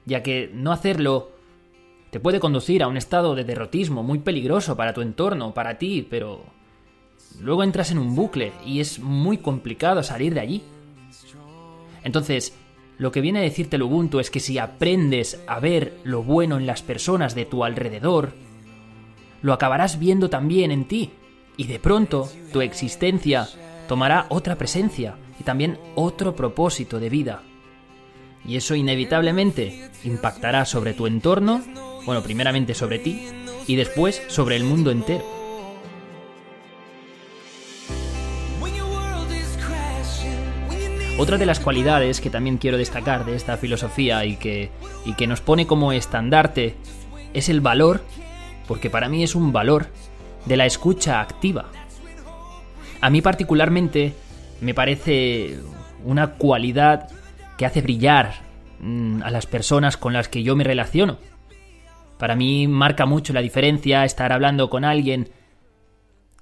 ya 0.07 0.23
que 0.23 0.51
no 0.55 0.73
hacerlo 0.73 1.33
te 2.11 2.19
puede 2.19 2.41
conducir 2.41 2.83
a 2.83 2.89
un 2.89 2.97
estado 2.97 3.35
de 3.35 3.45
derrotismo 3.45 4.03
muy 4.03 4.21
peligroso 4.21 4.75
para 4.75 4.95
tu 4.95 5.03
entorno, 5.03 5.53
para 5.53 5.77
ti, 5.77 6.07
pero 6.09 6.47
luego 7.41 7.63
entras 7.63 7.91
en 7.91 7.99
un 7.99 8.15
bucle 8.15 8.53
y 8.65 8.81
es 8.81 8.99
muy 8.99 9.39
complicado 9.39 10.03
salir 10.03 10.35
de 10.35 10.41
allí. 10.41 10.63
Entonces, 12.05 12.55
lo 12.99 13.13
que 13.13 13.21
viene 13.21 13.39
a 13.39 13.43
decirte 13.43 13.77
el 13.77 13.83
Ubuntu 13.83 14.19
es 14.19 14.31
que 14.31 14.41
si 14.41 14.59
aprendes 14.59 15.41
a 15.47 15.61
ver 15.61 15.99
lo 16.05 16.23
bueno 16.23 16.57
en 16.57 16.67
las 16.67 16.83
personas 16.83 17.35
de 17.35 17.45
tu 17.45 17.65
alrededor, 17.65 18.33
lo 19.41 19.53
acabarás 19.53 19.99
viendo 19.99 20.31
también 20.31 20.71
en 20.71 20.85
ti. 20.87 21.11
Y 21.57 21.65
de 21.65 21.79
pronto, 21.79 22.29
tu 22.53 22.61
existencia 22.61 23.49
tomará 23.87 24.27
otra 24.31 24.57
presencia 24.57 25.17
y 25.41 25.45
también 25.45 25.79
otro 25.95 26.35
propósito 26.35 26.99
de 26.99 27.09
vida. 27.09 27.43
Y 28.45 28.57
eso 28.57 28.75
inevitablemente 28.75 29.91
impactará 30.05 30.65
sobre 30.65 30.95
tu 30.95 31.07
entorno, 31.07 31.63
bueno, 32.05 32.23
primeramente 32.23 32.75
sobre 32.75 32.99
ti, 32.99 33.27
y 33.67 33.77
después 33.77 34.23
sobre 34.29 34.57
el 34.57 34.65
mundo 34.65 34.91
entero. 34.91 35.38
Otra 41.19 41.37
de 41.37 41.47
las 41.47 41.59
cualidades 41.59 42.21
que 42.21 42.31
también 42.31 42.59
quiero 42.59 42.79
destacar 42.79 43.25
de 43.25 43.35
esta 43.35 43.57
filosofía 43.57 44.25
y 44.25 44.37
que, 44.37 44.71
y 45.05 45.15
que 45.15 45.27
nos 45.27 45.41
pone 45.41 45.67
como 45.67 45.91
estandarte 45.91 46.77
es 47.35 47.49
el 47.49 47.61
valor, 47.61 48.05
porque 48.69 48.89
para 48.89 49.09
mí 49.09 49.25
es 49.25 49.35
un 49.35 49.53
valor, 49.53 49.89
de 50.47 50.57
la 50.57 50.65
escucha 50.65 51.21
activa. 51.21 51.73
A 53.01 53.11
mí 53.11 53.21
particularmente 53.21 54.15
me 54.61 54.75
parece 54.75 55.59
una 56.05 56.35
cualidad 56.35 57.11
que 57.57 57.67
hace 57.67 57.83
brillar 57.83 58.35
mm, 58.79 59.25
a 59.25 59.33
las 59.33 59.47
personas 59.47 59.97
con 59.97 60.13
las 60.13 60.29
que 60.29 60.45
yo 60.45 60.55
me 60.55 60.63
relaciono. 60.63 61.19
Para 62.17 62.37
mí 62.37 62.69
marca 62.69 63.07
mucho 63.07 63.33
la 63.33 63.43
diferencia 63.43 64.05
estar 64.05 64.33
hablando 64.33 64.71
con 64.71 64.85
alguien 64.85 65.31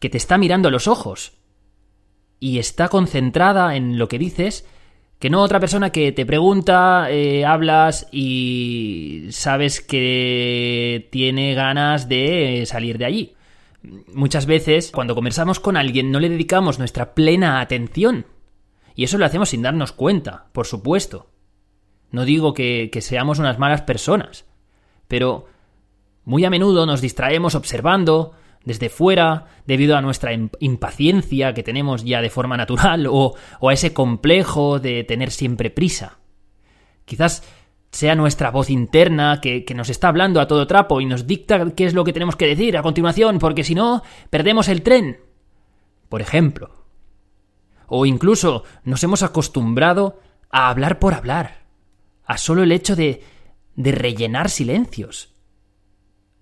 que 0.00 0.10
te 0.10 0.18
está 0.18 0.36
mirando 0.36 0.68
a 0.68 0.70
los 0.70 0.86
ojos 0.86 1.32
y 2.40 2.58
está 2.58 2.88
concentrada 2.88 3.76
en 3.76 3.98
lo 3.98 4.08
que 4.08 4.18
dices, 4.18 4.66
que 5.18 5.30
no 5.30 5.42
otra 5.42 5.60
persona 5.60 5.90
que 5.90 6.12
te 6.12 6.26
pregunta, 6.26 7.10
eh, 7.10 7.44
hablas 7.44 8.06
y 8.12 9.28
sabes 9.30 9.80
que 9.80 11.08
tiene 11.10 11.54
ganas 11.54 12.08
de 12.08 12.64
salir 12.66 12.98
de 12.98 13.06
allí. 13.06 13.34
Muchas 14.12 14.46
veces, 14.46 14.90
cuando 14.90 15.14
conversamos 15.14 15.60
con 15.60 15.76
alguien, 15.76 16.10
no 16.10 16.20
le 16.20 16.28
dedicamos 16.28 16.78
nuestra 16.78 17.14
plena 17.14 17.60
atención. 17.60 18.26
Y 18.94 19.04
eso 19.04 19.18
lo 19.18 19.24
hacemos 19.24 19.50
sin 19.50 19.62
darnos 19.62 19.92
cuenta, 19.92 20.46
por 20.52 20.66
supuesto. 20.66 21.30
No 22.10 22.24
digo 22.24 22.52
que 22.52 22.90
seamos 23.00 23.38
unas 23.38 23.58
malas 23.58 23.82
personas, 23.82 24.44
pero 25.08 25.46
muy 26.24 26.44
a 26.44 26.50
menudo 26.50 26.86
nos 26.86 27.00
distraemos 27.00 27.54
observando, 27.54 28.32
desde 28.66 28.90
fuera, 28.90 29.46
debido 29.64 29.96
a 29.96 30.02
nuestra 30.02 30.32
impaciencia 30.34 31.54
que 31.54 31.62
tenemos 31.62 32.04
ya 32.04 32.20
de 32.20 32.30
forma 32.30 32.56
natural 32.56 33.06
o, 33.08 33.34
a 33.62 33.72
ese 33.72 33.94
complejo 33.94 34.80
de 34.80 35.04
tener 35.04 35.30
siempre 35.30 35.70
prisa. 35.70 36.18
Quizás 37.04 37.44
sea 37.92 38.16
nuestra 38.16 38.50
voz 38.50 38.68
interna 38.68 39.40
que, 39.40 39.64
que, 39.64 39.74
nos 39.74 39.88
está 39.88 40.08
hablando 40.08 40.40
a 40.40 40.48
todo 40.48 40.66
trapo 40.66 41.00
y 41.00 41.06
nos 41.06 41.28
dicta 41.28 41.70
qué 41.76 41.86
es 41.86 41.94
lo 41.94 42.04
que 42.04 42.12
tenemos 42.12 42.34
que 42.34 42.48
decir 42.48 42.76
a 42.76 42.82
continuación, 42.82 43.38
porque 43.38 43.62
si 43.62 43.76
no, 43.76 44.02
perdemos 44.28 44.68
el 44.68 44.82
tren. 44.82 45.20
Por 46.08 46.20
ejemplo. 46.20 46.84
O 47.86 48.04
incluso 48.04 48.64
nos 48.82 49.02
hemos 49.04 49.22
acostumbrado 49.22 50.18
a 50.50 50.68
hablar 50.68 50.98
por 50.98 51.14
hablar, 51.14 51.66
a 52.24 52.36
solo 52.36 52.64
el 52.64 52.72
hecho 52.72 52.96
de, 52.96 53.22
de 53.76 53.92
rellenar 53.92 54.50
silencios. 54.50 55.36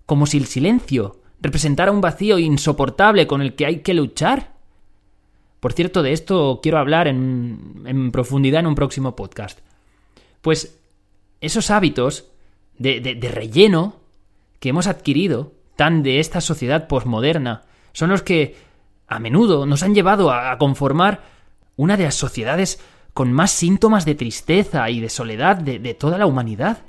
Como 0.07 0.25
si 0.25 0.37
el 0.39 0.47
silencio 0.47 1.21
representara 1.45 1.91
un 1.91 2.01
vacío 2.01 2.39
insoportable 2.39 3.27
con 3.27 3.41
el 3.41 3.55
que 3.55 3.65
hay 3.65 3.79
que 3.79 3.93
luchar. 3.93 4.53
Por 5.59 5.73
cierto, 5.73 6.03
de 6.03 6.11
esto 6.11 6.59
quiero 6.61 6.77
hablar 6.77 7.07
en, 7.07 7.83
en 7.85 8.11
profundidad 8.11 8.61
en 8.61 8.67
un 8.67 8.75
próximo 8.75 9.15
podcast. 9.15 9.59
Pues 10.41 10.79
esos 11.41 11.71
hábitos 11.71 12.25
de, 12.77 13.29
relleno 13.33 13.95
que 14.59 14.69
hemos 14.69 14.87
adquirido, 14.87 15.53
tan 15.75 16.03
de 16.03 16.19
esta 16.19 16.41
sociedad 16.41 16.87
posmoderna, 16.87 17.63
son 17.93 18.09
los 18.09 18.21
que 18.21 18.55
a 19.07 19.19
menudo 19.19 19.65
nos 19.65 19.83
han 19.83 19.93
llevado 19.93 20.31
a 20.31 20.57
conformar 20.57 21.21
una 21.75 21.97
de 21.97 22.05
las 22.05 22.15
sociedades 22.15 22.79
con 23.13 23.31
más 23.31 23.51
síntomas 23.51 24.05
de 24.05 24.15
tristeza 24.15 24.89
y 24.89 24.99
de 24.99 25.09
soledad 25.09 25.57
de, 25.57 25.79
de, 25.79 25.93
toda 25.93 26.17
la 26.17 26.25
humanidad. 26.25 26.79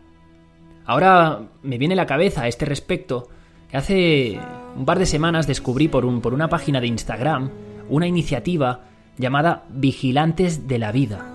Ahora 0.85 1.43
me 1.63 1.79
viene 1.79 1.95
a 1.95 1.97
la 1.97 2.07
cabeza 2.07 2.43
a 2.43 2.49
este 2.49 2.65
respecto 2.65 3.29
Hace 3.73 4.38
un 4.76 4.85
par 4.85 4.99
de 4.99 5.06
semanas 5.06 5.46
descubrí 5.46 5.88
por, 5.88 6.04
un, 6.04 6.20
por 6.20 6.35
una 6.35 6.49
página 6.49 6.80
de 6.80 6.87
Instagram 6.87 7.50
una 7.88 8.06
iniciativa 8.06 8.85
llamada 9.18 9.64
Vigilantes 9.70 10.66
de 10.68 10.78
la 10.78 10.92
Vida, 10.92 11.26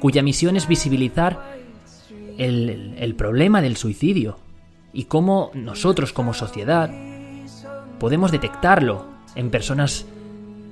cuya 0.00 0.22
misión 0.22 0.56
es 0.56 0.68
visibilizar 0.68 1.56
el, 2.38 2.94
el 2.98 3.14
problema 3.14 3.60
del 3.60 3.76
suicidio. 3.76 4.38
y 4.92 5.04
cómo 5.04 5.50
nosotros 5.54 6.12
como 6.12 6.34
sociedad 6.34 6.90
podemos 7.98 8.30
detectarlo 8.32 9.06
en 9.34 9.50
personas 9.50 10.06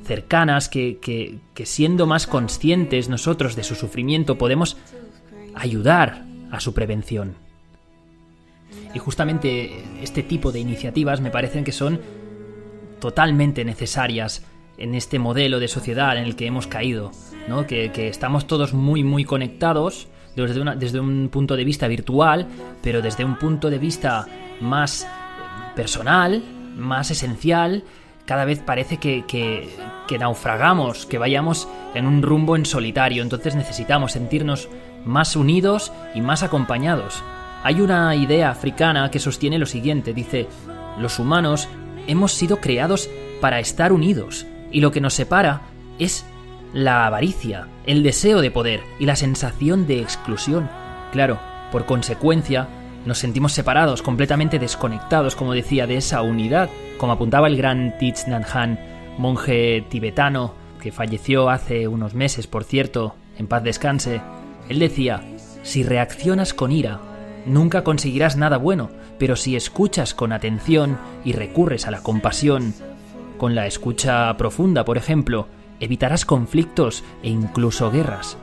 cercanas 0.04 0.68
que, 0.68 0.98
que, 0.98 1.38
que, 1.54 1.66
siendo 1.66 2.06
más 2.06 2.26
conscientes 2.26 3.08
nosotros 3.08 3.56
de 3.56 3.64
su 3.64 3.74
sufrimiento 3.74 4.38
podemos 4.38 4.76
ayudar 5.54 6.24
a 6.50 6.60
su 6.60 6.72
prevención. 6.72 7.34
Y 8.94 8.98
justamente 8.98 9.84
este 10.02 10.22
tipo 10.22 10.52
de 10.52 10.60
iniciativas 10.60 11.20
me 11.20 11.30
parecen 11.30 11.64
que 11.64 11.72
son 11.72 12.00
totalmente 13.00 13.64
necesarias 13.64 14.44
en 14.78 14.94
este 14.94 15.18
modelo 15.18 15.58
de 15.58 15.68
sociedad 15.68 16.16
en 16.16 16.24
el 16.24 16.36
que 16.36 16.46
hemos 16.46 16.66
caído, 16.66 17.12
¿no? 17.48 17.66
que, 17.66 17.90
estamos 18.08 18.46
todos 18.46 18.74
muy 18.74 19.04
muy 19.04 19.24
conectados 19.24 20.08
desde, 20.34 20.60
una, 20.60 20.76
desde 20.76 21.00
un 21.00 21.28
punto 21.30 21.56
de 21.56 21.64
vista 21.64 21.88
virtual, 21.88 22.46
pero 22.82 23.00
desde 23.00 23.24
un 23.24 23.38
punto 23.38 23.70
de 23.70 23.78
vista 23.78 24.26
más 24.60 25.06
personal, 25.74 26.42
más 26.76 27.10
esencial, 27.10 27.84
cada 28.26 28.44
vez 28.44 28.58
parece 28.58 28.98
que, 28.98 29.24
que, 29.26 29.68
que, 30.08 30.18
naufragamos, 30.18 31.06
que 31.06 31.16
vayamos 31.16 31.68
en 31.94 32.06
un 32.06 32.22
rumbo 32.22 32.56
en 32.56 32.66
solitario, 32.66 33.22
entonces 33.22 33.54
necesitamos 33.54 34.12
sentirnos 34.12 34.68
más 35.06 35.36
unidos 35.36 35.92
y 36.14 36.20
más 36.20 36.42
acompañados. 36.42 37.22
Hay 37.66 37.80
una 37.80 38.14
idea 38.14 38.50
africana 38.50 39.10
que 39.10 39.18
sostiene 39.18 39.58
lo 39.58 39.66
siguiente, 39.66 40.14
dice, 40.14 40.46
los 41.00 41.18
humanos 41.18 41.68
hemos 42.06 42.30
sido 42.30 42.60
creados 42.60 43.10
para 43.40 43.58
estar 43.58 43.92
unidos, 43.92 44.46
y 44.70 44.80
lo 44.80 44.92
que 44.92 45.00
nos 45.00 45.14
separa 45.14 45.62
es 45.98 46.24
la 46.72 47.08
avaricia, 47.08 47.66
el 47.84 48.04
deseo 48.04 48.40
de 48.40 48.52
poder 48.52 48.82
y 49.00 49.06
la 49.06 49.16
sensación 49.16 49.88
de 49.88 50.00
exclusión. 50.00 50.70
Claro, 51.10 51.40
por 51.72 51.86
consecuencia, 51.86 52.68
nos 53.04 53.18
sentimos 53.18 53.52
separados, 53.52 54.00
completamente 54.00 54.60
desconectados, 54.60 55.34
como 55.34 55.52
decía, 55.52 55.88
de 55.88 55.96
esa 55.96 56.22
unidad, 56.22 56.70
como 56.98 57.14
apuntaba 57.14 57.48
el 57.48 57.56
gran 57.56 57.98
Thich 57.98 58.28
Nhat 58.28 58.46
Hanh, 58.54 58.78
monje 59.18 59.84
tibetano, 59.88 60.54
que 60.80 60.92
falleció 60.92 61.50
hace 61.50 61.88
unos 61.88 62.14
meses, 62.14 62.46
por 62.46 62.62
cierto, 62.62 63.16
en 63.36 63.48
paz 63.48 63.64
descanse. 63.64 64.20
Él 64.68 64.78
decía, 64.78 65.24
si 65.64 65.82
reaccionas 65.82 66.54
con 66.54 66.70
ira, 66.70 67.00
nunca 67.46 67.84
conseguirás 67.84 68.36
nada 68.36 68.56
bueno, 68.56 68.90
pero 69.18 69.36
si 69.36 69.56
escuchas 69.56 70.14
con 70.14 70.32
atención 70.32 70.98
y 71.24 71.32
recurres 71.32 71.86
a 71.86 71.90
la 71.90 72.02
compasión, 72.02 72.74
con 73.38 73.54
la 73.54 73.66
escucha 73.66 74.36
profunda, 74.36 74.84
por 74.84 74.98
ejemplo, 74.98 75.46
evitarás 75.80 76.24
conflictos 76.24 77.04
e 77.22 77.28
incluso 77.28 77.90
guerras. 77.90 78.36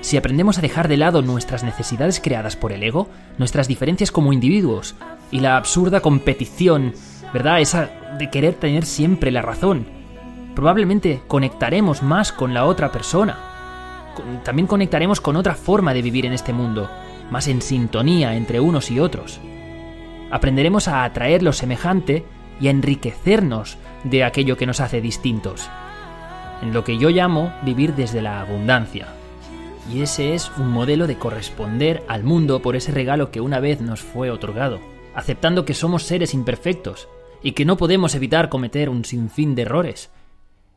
Si 0.00 0.16
aprendemos 0.16 0.58
a 0.58 0.62
dejar 0.62 0.88
de 0.88 0.96
lado 0.96 1.22
nuestras 1.22 1.64
necesidades 1.64 2.20
creadas 2.20 2.56
por 2.56 2.72
el 2.72 2.82
ego, 2.82 3.08
nuestras 3.36 3.66
diferencias 3.68 4.12
como 4.12 4.32
individuos 4.32 4.94
y 5.30 5.40
la 5.40 5.56
absurda 5.56 6.00
competición, 6.00 6.94
¿verdad? 7.32 7.60
Esa 7.60 7.90
de 8.18 8.30
querer 8.30 8.54
tener 8.54 8.84
siempre 8.84 9.30
la 9.30 9.42
razón, 9.42 9.86
probablemente 10.54 11.20
conectaremos 11.26 12.02
más 12.02 12.32
con 12.32 12.54
la 12.54 12.64
otra 12.64 12.92
persona. 12.92 13.38
También 14.44 14.66
conectaremos 14.66 15.20
con 15.20 15.36
otra 15.36 15.54
forma 15.54 15.94
de 15.94 16.02
vivir 16.02 16.26
en 16.26 16.32
este 16.32 16.52
mundo, 16.52 16.88
más 17.30 17.48
en 17.48 17.62
sintonía 17.62 18.34
entre 18.34 18.60
unos 18.60 18.90
y 18.90 19.00
otros. 19.00 19.40
Aprenderemos 20.30 20.88
a 20.88 21.04
atraer 21.04 21.42
lo 21.42 21.52
semejante 21.52 22.24
y 22.60 22.68
a 22.68 22.70
enriquecernos 22.70 23.78
de 24.04 24.24
aquello 24.24 24.56
que 24.56 24.66
nos 24.66 24.80
hace 24.80 25.00
distintos 25.00 25.68
en 26.62 26.72
lo 26.72 26.84
que 26.84 26.98
yo 26.98 27.10
llamo 27.10 27.52
vivir 27.62 27.94
desde 27.94 28.22
la 28.22 28.40
abundancia. 28.40 29.08
Y 29.92 30.02
ese 30.02 30.34
es 30.34 30.50
un 30.58 30.70
modelo 30.70 31.06
de 31.06 31.16
corresponder 31.16 32.02
al 32.08 32.24
mundo 32.24 32.60
por 32.60 32.76
ese 32.76 32.92
regalo 32.92 33.30
que 33.30 33.40
una 33.40 33.60
vez 33.60 33.80
nos 33.80 34.00
fue 34.00 34.30
otorgado, 34.30 34.80
aceptando 35.14 35.64
que 35.64 35.74
somos 35.74 36.02
seres 36.02 36.34
imperfectos 36.34 37.08
y 37.42 37.52
que 37.52 37.64
no 37.64 37.76
podemos 37.76 38.14
evitar 38.14 38.48
cometer 38.48 38.88
un 38.88 39.04
sinfín 39.04 39.54
de 39.54 39.62
errores, 39.62 40.10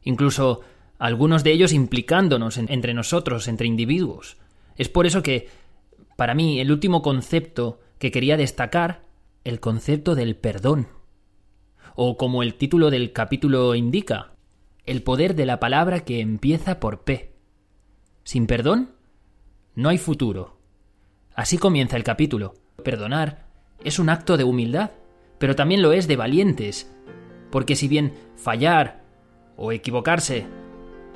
incluso 0.03 0.61
algunos 0.97 1.43
de 1.43 1.51
ellos 1.51 1.73
implicándonos 1.73 2.57
entre 2.57 2.93
nosotros, 2.93 3.47
entre 3.47 3.67
individuos. 3.67 4.37
Es 4.77 4.87
por 4.87 5.05
eso 5.05 5.23
que, 5.23 5.49
para 6.21 6.35
mí, 6.35 6.59
el 6.59 6.71
último 6.71 7.01
concepto 7.01 7.79
que 7.97 8.11
quería 8.11 8.37
destacar, 8.37 9.01
el 9.43 9.59
concepto 9.59 10.13
del 10.13 10.35
perdón. 10.35 10.87
O 11.95 12.15
como 12.15 12.43
el 12.43 12.53
título 12.53 12.91
del 12.91 13.11
capítulo 13.11 13.73
indica, 13.73 14.33
el 14.85 15.01
poder 15.01 15.33
de 15.33 15.47
la 15.47 15.59
palabra 15.59 16.01
que 16.01 16.19
empieza 16.19 16.79
por 16.79 17.05
P. 17.05 17.33
Sin 18.23 18.45
perdón, 18.45 18.91
no 19.73 19.89
hay 19.89 19.97
futuro. 19.97 20.59
Así 21.33 21.57
comienza 21.57 21.97
el 21.97 22.03
capítulo. 22.03 22.53
Perdonar 22.83 23.47
es 23.83 23.97
un 23.97 24.11
acto 24.11 24.37
de 24.37 24.43
humildad, 24.43 24.91
pero 25.39 25.55
también 25.55 25.81
lo 25.81 25.91
es 25.91 26.07
de 26.07 26.17
valientes, 26.17 26.95
porque 27.49 27.75
si 27.75 27.87
bien 27.87 28.13
fallar 28.35 29.01
o 29.57 29.71
equivocarse 29.71 30.45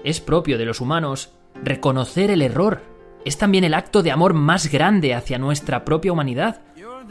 es 0.04 0.20
propio 0.20 0.58
de 0.58 0.65
los 0.65 0.82
humanos, 0.82 1.32
reconocer 1.63 2.32
el 2.32 2.41
error 2.41 2.95
es 3.26 3.38
también 3.38 3.64
el 3.64 3.74
acto 3.74 4.04
de 4.04 4.12
amor 4.12 4.34
más 4.34 4.72
grande 4.72 5.14
hacia 5.14 5.40
nuestra 5.40 5.84
propia 5.84 6.14
humanidad. 6.14 6.62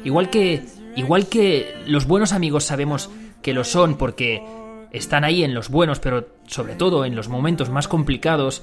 Igual 0.04 0.30
que 0.30 0.64
igual 0.96 1.26
que 1.26 1.74
los 1.86 2.06
buenos 2.06 2.32
amigos 2.32 2.64
sabemos 2.64 3.10
que 3.42 3.52
lo 3.52 3.64
son 3.64 3.96
porque 3.96 4.42
están 4.92 5.24
ahí 5.24 5.42
en 5.42 5.54
los 5.54 5.68
buenos, 5.68 5.98
pero 5.98 6.28
sobre 6.46 6.76
todo 6.76 7.04
en 7.04 7.16
los 7.16 7.28
momentos 7.28 7.68
más 7.68 7.88
complicados, 7.88 8.62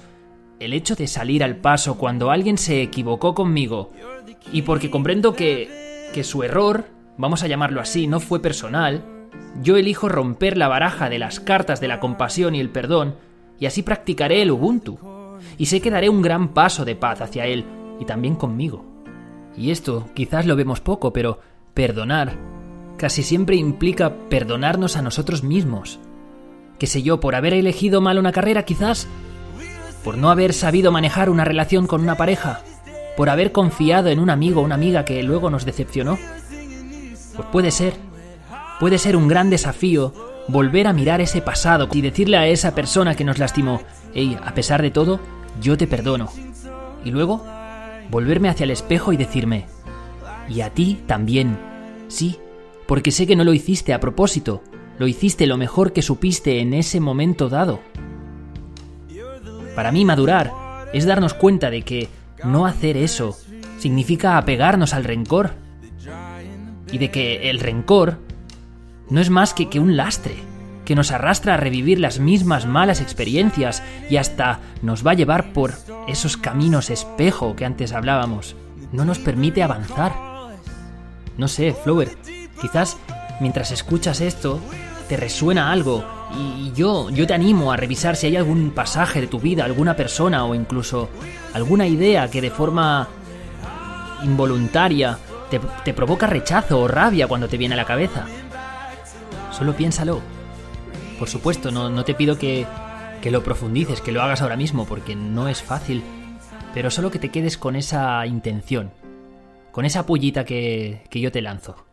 el 0.59 0.73
hecho 0.73 0.95
de 0.95 1.07
salir 1.07 1.43
al 1.43 1.57
paso 1.57 1.97
cuando 1.97 2.31
alguien 2.31 2.57
se 2.57 2.81
equivocó 2.81 3.35
conmigo 3.35 3.91
y 4.53 4.61
porque 4.61 4.89
comprendo 4.89 5.33
que, 5.33 6.09
que 6.13 6.23
su 6.23 6.43
error, 6.43 6.85
vamos 7.17 7.43
a 7.43 7.47
llamarlo 7.47 7.81
así, 7.81 8.07
no 8.07 8.19
fue 8.19 8.41
personal, 8.41 9.03
yo 9.61 9.75
elijo 9.75 10.07
romper 10.07 10.57
la 10.57 10.69
baraja 10.69 11.09
de 11.09 11.19
las 11.19 11.39
cartas 11.39 11.81
de 11.81 11.89
la 11.89 11.99
compasión 11.99 12.55
y 12.55 12.61
el 12.61 12.69
perdón 12.69 13.15
y 13.59 13.65
así 13.65 13.83
practicaré 13.83 14.41
el 14.41 14.51
Ubuntu. 14.51 15.20
Y 15.57 15.67
sé 15.67 15.81
que 15.81 15.91
daré 15.91 16.09
un 16.09 16.21
gran 16.21 16.53
paso 16.53 16.85
de 16.85 16.95
paz 16.95 17.21
hacia 17.21 17.45
él 17.45 17.65
y 17.99 18.05
también 18.05 18.35
conmigo. 18.35 18.85
Y 19.57 19.71
esto 19.71 20.07
quizás 20.13 20.45
lo 20.45 20.55
vemos 20.55 20.81
poco, 20.81 21.13
pero 21.13 21.39
perdonar 21.73 22.37
casi 22.97 23.23
siempre 23.23 23.55
implica 23.55 24.29
perdonarnos 24.29 24.95
a 24.95 25.01
nosotros 25.01 25.43
mismos 25.43 25.99
qué 26.81 26.87
sé 26.87 27.03
yo, 27.03 27.19
por 27.19 27.35
haber 27.35 27.53
elegido 27.53 28.01
mal 28.01 28.17
una 28.17 28.31
carrera 28.31 28.65
quizás, 28.65 29.07
por 30.03 30.17
no 30.17 30.31
haber 30.31 30.51
sabido 30.51 30.91
manejar 30.91 31.29
una 31.29 31.45
relación 31.45 31.85
con 31.85 32.01
una 32.01 32.17
pareja, 32.17 32.61
por 33.15 33.29
haber 33.29 33.51
confiado 33.51 34.09
en 34.09 34.17
un 34.17 34.31
amigo 34.31 34.61
o 34.61 34.63
una 34.63 34.73
amiga 34.73 35.05
que 35.05 35.21
luego 35.21 35.51
nos 35.51 35.63
decepcionó. 35.63 36.17
Pues 37.35 37.47
puede 37.51 37.69
ser, 37.69 37.93
puede 38.79 38.97
ser 38.97 39.15
un 39.15 39.27
gran 39.27 39.51
desafío 39.51 40.11
volver 40.47 40.87
a 40.87 40.93
mirar 40.93 41.21
ese 41.21 41.43
pasado 41.43 41.87
y 41.93 42.01
decirle 42.01 42.37
a 42.37 42.47
esa 42.47 42.73
persona 42.73 43.13
que 43.13 43.25
nos 43.25 43.37
lastimó, 43.37 43.83
hey, 44.13 44.37
a 44.43 44.53
pesar 44.53 44.81
de 44.81 44.91
todo, 44.91 45.19
yo 45.61 45.77
te 45.77 45.87
perdono. 45.87 46.29
Y 47.03 47.11
luego, 47.11 47.45
volverme 48.09 48.49
hacia 48.49 48.65
el 48.65 48.71
espejo 48.71 49.13
y 49.13 49.17
decirme, 49.17 49.65
y 50.49 50.61
a 50.61 50.69
ti 50.69 50.99
también, 51.07 51.57
sí, 52.07 52.37
porque 52.87 53.11
sé 53.11 53.25
que 53.25 53.35
no 53.35 53.43
lo 53.43 53.53
hiciste 53.53 53.93
a 53.93 53.99
propósito, 53.99 54.61
lo 54.99 55.07
hiciste 55.07 55.47
lo 55.47 55.57
mejor 55.57 55.93
que 55.93 56.01
supiste 56.01 56.59
en 56.59 56.73
ese 56.73 56.99
momento 56.99 57.49
dado. 57.49 57.79
Para 59.75 59.91
mí 59.91 60.05
madurar 60.05 60.51
es 60.93 61.05
darnos 61.05 61.33
cuenta 61.33 61.69
de 61.69 61.83
que 61.83 62.09
no 62.43 62.65
hacer 62.65 62.97
eso 62.97 63.37
significa 63.77 64.37
apegarnos 64.37 64.93
al 64.93 65.03
rencor. 65.03 65.51
Y 66.91 66.97
de 66.97 67.09
que 67.09 67.49
el 67.49 67.59
rencor 67.59 68.17
no 69.09 69.21
es 69.21 69.29
más 69.29 69.53
que, 69.53 69.69
que 69.69 69.79
un 69.79 69.95
lastre, 69.95 70.35
que 70.85 70.95
nos 70.95 71.11
arrastra 71.11 71.53
a 71.53 71.57
revivir 71.57 71.99
las 71.99 72.19
mismas 72.19 72.65
malas 72.65 73.01
experiencias 73.01 73.83
y 74.09 74.17
hasta 74.17 74.59
nos 74.81 75.05
va 75.05 75.11
a 75.11 75.15
llevar 75.15 75.53
por 75.53 75.73
esos 76.07 76.37
caminos 76.37 76.89
espejo 76.89 77.55
que 77.55 77.65
antes 77.65 77.93
hablábamos. 77.93 78.55
No 78.91 79.05
nos 79.05 79.19
permite 79.19 79.63
avanzar. 79.63 80.13
No 81.37 81.47
sé, 81.47 81.73
Flower, 81.73 82.17
quizás 82.59 82.97
mientras 83.39 83.71
escuchas 83.71 84.21
esto, 84.21 84.59
te 85.07 85.17
resuena 85.17 85.71
algo 85.71 86.03
y 86.37 86.71
yo, 86.73 87.09
yo 87.09 87.27
te 87.27 87.33
animo 87.33 87.71
a 87.71 87.77
revisar 87.77 88.15
si 88.15 88.27
hay 88.27 88.37
algún 88.37 88.71
pasaje 88.71 89.21
de 89.21 89.27
tu 89.27 89.39
vida, 89.39 89.65
alguna 89.65 89.95
persona 89.95 90.45
o 90.45 90.55
incluso 90.55 91.09
alguna 91.53 91.87
idea 91.87 92.29
que 92.29 92.41
de 92.41 92.51
forma 92.51 93.07
involuntaria 94.23 95.17
te, 95.49 95.59
te 95.83 95.93
provoca 95.93 96.27
rechazo 96.27 96.79
o 96.79 96.87
rabia 96.87 97.27
cuando 97.27 97.47
te 97.47 97.57
viene 97.57 97.73
a 97.73 97.77
la 97.77 97.85
cabeza. 97.85 98.25
Solo 99.51 99.75
piénsalo. 99.75 100.21
Por 101.21 101.29
supuesto, 101.29 101.69
no, 101.69 101.91
no 101.91 102.03
te 102.03 102.15
pido 102.15 102.39
que, 102.39 102.65
que 103.21 103.29
lo 103.29 103.43
profundices, 103.43 104.01
que 104.01 104.11
lo 104.11 104.23
hagas 104.23 104.41
ahora 104.41 104.57
mismo, 104.57 104.87
porque 104.87 105.15
no 105.15 105.47
es 105.47 105.61
fácil, 105.61 106.01
pero 106.73 106.89
solo 106.89 107.11
que 107.11 107.19
te 107.19 107.29
quedes 107.29 107.59
con 107.59 107.75
esa 107.75 108.25
intención, 108.25 108.91
con 109.71 109.85
esa 109.85 110.07
pullita 110.07 110.45
que, 110.45 111.03
que 111.11 111.21
yo 111.21 111.31
te 111.31 111.43
lanzo. 111.43 111.85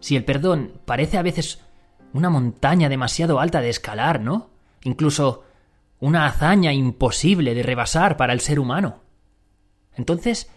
Si 0.00 0.16
el 0.16 0.24
perdón 0.24 0.80
parece 0.86 1.18
a 1.18 1.22
veces 1.22 1.60
una 2.14 2.30
montaña 2.30 2.88
demasiado 2.88 3.38
alta 3.38 3.60
de 3.60 3.68
escalar, 3.68 4.22
¿no? 4.22 4.48
Incluso 4.84 5.44
una 6.00 6.24
hazaña 6.24 6.72
imposible 6.72 7.52
de 7.52 7.64
rebasar 7.64 8.16
para 8.16 8.32
el 8.32 8.40
ser 8.40 8.60
humano. 8.60 9.02
Entonces, 9.94 10.50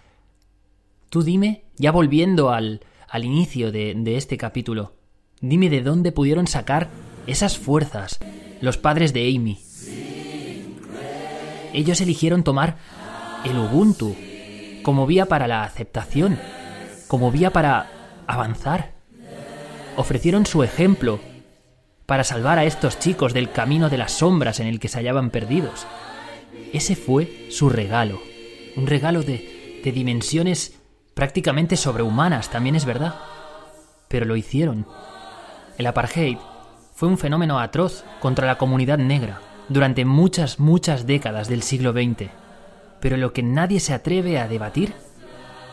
tú 1.09 1.23
dime, 1.23 1.65
ya 1.75 1.91
volviendo 1.91 2.51
al, 2.51 2.85
al 3.09 3.25
inicio 3.25 3.73
de, 3.73 3.95
de 3.97 4.15
este 4.15 4.37
capítulo. 4.37 5.00
Dime 5.41 5.71
de 5.71 5.81
dónde 5.81 6.11
pudieron 6.11 6.45
sacar 6.45 6.89
esas 7.25 7.57
fuerzas 7.57 8.19
los 8.61 8.77
padres 8.77 9.11
de 9.11 9.27
Amy. 9.35 9.59
Ellos 11.73 11.99
eligieron 11.99 12.43
tomar 12.43 12.77
el 13.43 13.57
Ubuntu 13.57 14.15
como 14.83 15.07
vía 15.07 15.25
para 15.25 15.47
la 15.47 15.63
aceptación, 15.63 16.37
como 17.07 17.31
vía 17.31 17.49
para 17.49 17.89
avanzar. 18.27 18.91
Ofrecieron 19.95 20.45
su 20.45 20.61
ejemplo 20.61 21.19
para 22.05 22.23
salvar 22.23 22.59
a 22.59 22.65
estos 22.65 22.99
chicos 22.99 23.33
del 23.33 23.51
camino 23.51 23.89
de 23.89 23.97
las 23.97 24.11
sombras 24.11 24.59
en 24.59 24.67
el 24.67 24.79
que 24.79 24.89
se 24.89 24.99
hallaban 24.99 25.31
perdidos. 25.31 25.87
Ese 26.71 26.95
fue 26.95 27.47
su 27.49 27.69
regalo, 27.69 28.21
un 28.75 28.85
regalo 28.85 29.23
de, 29.23 29.81
de 29.83 29.91
dimensiones 29.91 30.79
prácticamente 31.15 31.77
sobrehumanas, 31.77 32.51
también 32.51 32.75
es 32.75 32.85
verdad. 32.85 33.15
Pero 34.07 34.25
lo 34.25 34.35
hicieron. 34.35 34.85
El 35.77 35.87
apartheid 35.87 36.37
fue 36.93 37.07
un 37.07 37.17
fenómeno 37.17 37.59
atroz 37.59 38.03
contra 38.19 38.45
la 38.45 38.57
comunidad 38.57 38.97
negra 38.97 39.41
durante 39.69 40.05
muchas, 40.05 40.59
muchas 40.59 41.07
décadas 41.07 41.47
del 41.47 41.63
siglo 41.63 41.93
XX. 41.93 42.29
Pero 42.99 43.17
lo 43.17 43.33
que 43.33 43.41
nadie 43.41 43.79
se 43.79 43.93
atreve 43.93 44.37
a 44.39 44.47
debatir 44.47 44.93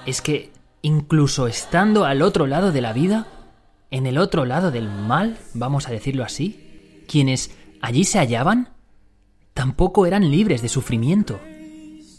es 0.07 0.23
que, 0.23 0.53
incluso 0.83 1.47
estando 1.47 2.05
al 2.05 2.23
otro 2.23 2.47
lado 2.47 2.73
de 2.73 2.81
la 2.81 2.93
vida, 2.93 3.27
en 3.91 4.07
el 4.07 4.19
otro 4.19 4.45
lado 4.45 4.71
del 4.71 4.89
mal, 4.89 5.37
vamos 5.55 5.89
a 5.89 5.91
decirlo 5.91 6.25
así, 6.25 7.05
quienes 7.09 7.51
allí 7.81 8.05
se 8.05 8.19
hallaban 8.19 8.71
tampoco 9.53 10.07
eran 10.07 10.31
libres 10.31 10.63
de 10.63 10.69
sufrimiento. 10.69 11.41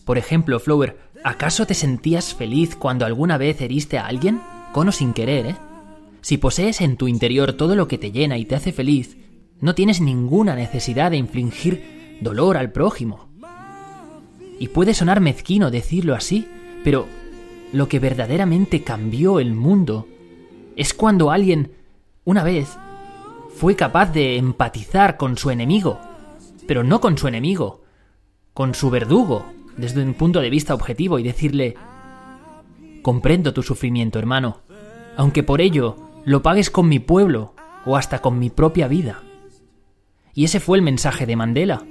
Por 0.05 0.17
ejemplo, 0.17 0.59
Flower, 0.59 0.99
¿acaso 1.23 1.65
te 1.65 1.73
sentías 1.73 2.33
feliz 2.33 2.75
cuando 2.75 3.05
alguna 3.05 3.37
vez 3.37 3.61
heriste 3.61 3.97
a 3.97 4.07
alguien? 4.07 4.41
Con 4.73 4.89
o 4.89 4.91
sin 4.91 5.13
querer, 5.13 5.45
¿eh? 5.45 5.55
Si 6.21 6.37
posees 6.37 6.81
en 6.81 6.97
tu 6.97 7.07
interior 7.07 7.53
todo 7.53 7.75
lo 7.75 7.87
que 7.87 7.97
te 7.97 8.11
llena 8.11 8.37
y 8.37 8.45
te 8.45 8.55
hace 8.55 8.71
feliz, 8.71 9.17
no 9.61 9.75
tienes 9.75 10.01
ninguna 10.01 10.55
necesidad 10.55 11.11
de 11.11 11.17
infligir 11.17 12.17
dolor 12.21 12.57
al 12.57 12.71
prójimo. 12.71 13.29
Y 14.59 14.67
puede 14.69 14.93
sonar 14.93 15.21
mezquino 15.21 15.71
decirlo 15.71 16.15
así, 16.15 16.47
pero 16.83 17.07
lo 17.71 17.87
que 17.87 17.99
verdaderamente 17.99 18.83
cambió 18.83 19.39
el 19.39 19.53
mundo 19.53 20.07
es 20.75 20.93
cuando 20.93 21.31
alguien, 21.31 21.73
una 22.25 22.43
vez, 22.43 22.77
fue 23.55 23.75
capaz 23.75 24.11
de 24.13 24.37
empatizar 24.37 25.17
con 25.17 25.37
su 25.37 25.49
enemigo, 25.49 25.99
pero 26.67 26.83
no 26.83 27.01
con 27.01 27.17
su 27.17 27.27
enemigo, 27.27 27.83
con 28.53 28.73
su 28.73 28.89
verdugo, 28.89 29.45
desde 29.77 30.03
un 30.03 30.13
punto 30.13 30.41
de 30.41 30.49
vista 30.49 30.73
objetivo 30.73 31.19
y 31.19 31.23
decirle, 31.23 31.75
comprendo 33.01 33.53
tu 33.53 33.63
sufrimiento, 33.63 34.19
hermano, 34.19 34.61
aunque 35.15 35.43
por 35.43 35.61
ello 35.61 36.08
lo 36.25 36.41
pagues 36.41 36.69
con 36.69 36.87
mi 36.87 36.99
pueblo 36.99 37.53
o 37.85 37.97
hasta 37.97 38.19
con 38.19 38.39
mi 38.39 38.49
propia 38.49 38.87
vida. 38.87 39.21
Y 40.33 40.45
ese 40.45 40.59
fue 40.59 40.77
el 40.77 40.83
mensaje 40.83 41.25
de 41.25 41.35
Mandela, 41.35 41.83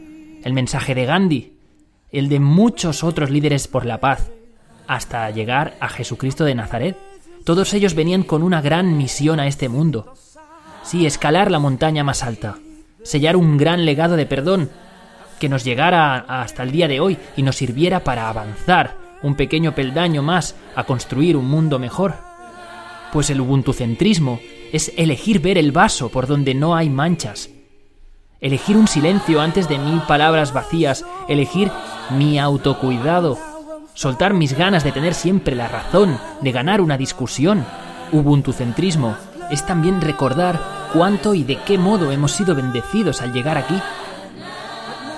el 0.43 0.53
mensaje 0.53 0.95
de 0.95 1.07
Gandhi, 1.07 1.59
el 2.11 2.29
de 2.29 2.41
muchos 2.41 3.05
otros 3.05 3.31
líderes 3.31 3.69
por 3.69 3.85
la 3.85 4.01
paz, 4.01 4.31
hasta 4.87 5.31
llegar 5.31 5.77
a 5.81 5.89
Jesucristo 5.89 6.45
de 6.45 6.55
Nazaret. 6.55 6.97
Todos 7.45 7.75
ellos 7.75 7.95
venían 7.95 8.23
con 8.23 8.43
una 8.43 8.61
gran 8.61 8.97
misión 8.97 9.41
a 9.41 9.47
este 9.47 9.69
mundo. 9.69 10.15
Sí, 10.83 11.07
escalar 11.07 11.51
la 11.51 11.59
montaña 11.59 12.05
más 12.05 12.23
alta, 12.23 12.59
sellar 13.03 13.37
un 13.37 13.59
gran 13.59 13.85
legado 13.85 14.17
de 14.17 14.27
perdón, 14.27 14.71
que 15.39 15.49
nos 15.49 15.65
llegara 15.65 16.17
hasta 16.17 16.63
el 16.63 16.73
día 16.73 16.89
de 16.89 17.01
hoy 17.01 17.19
y 17.37 17.43
nos 17.43 17.57
sirviera 17.57 18.05
para 18.05 18.29
avanzar 18.29 18.97
un 19.23 19.35
pequeño 19.35 19.75
peldaño 19.75 20.23
más 20.23 20.55
a 20.75 20.85
construir 20.85 21.37
un 21.37 21.49
mundo 21.49 21.79
mejor. 21.79 22.28
Pues 23.13 23.31
el 23.31 23.41
ubuntucentrismo 23.41 24.41
es 24.73 24.93
elegir 24.97 25.41
ver 25.41 25.59
el 25.59 25.73
vaso 25.73 26.11
por 26.11 26.27
donde 26.27 26.55
no 26.55 26.77
hay 26.77 26.91
manchas, 26.91 27.51
elegir 28.41 28.77
un 28.77 28.87
silencio 28.87 29.41
antes 29.41 29.69
de 29.69 29.79
mil 29.79 30.01
palabras 30.03 30.53
vacías, 30.53 31.05
elegir 31.29 31.71
mi 32.11 32.39
autocuidado, 32.39 33.39
soltar 33.95 34.35
mis 34.35 34.57
ganas 34.57 34.85
de 34.85 34.93
tener 34.93 35.15
siempre 35.15 35.57
la 35.57 35.69
razón, 35.69 36.19
de 36.41 36.53
ganar 36.53 36.81
una 36.81 36.97
discusión. 36.97 37.65
Ubuntucentrismo 38.13 39.17
es 39.51 39.67
también 39.67 40.01
recordar 40.01 40.61
cuánto 40.93 41.35
y 41.35 41.45
de 41.45 41.59
qué 41.67 41.79
modo 41.79 42.13
hemos 42.13 42.33
sido 42.33 42.55
bendecidos 42.55 43.23
al 43.23 43.33
llegar 43.33 43.59
aquí. 43.59 43.79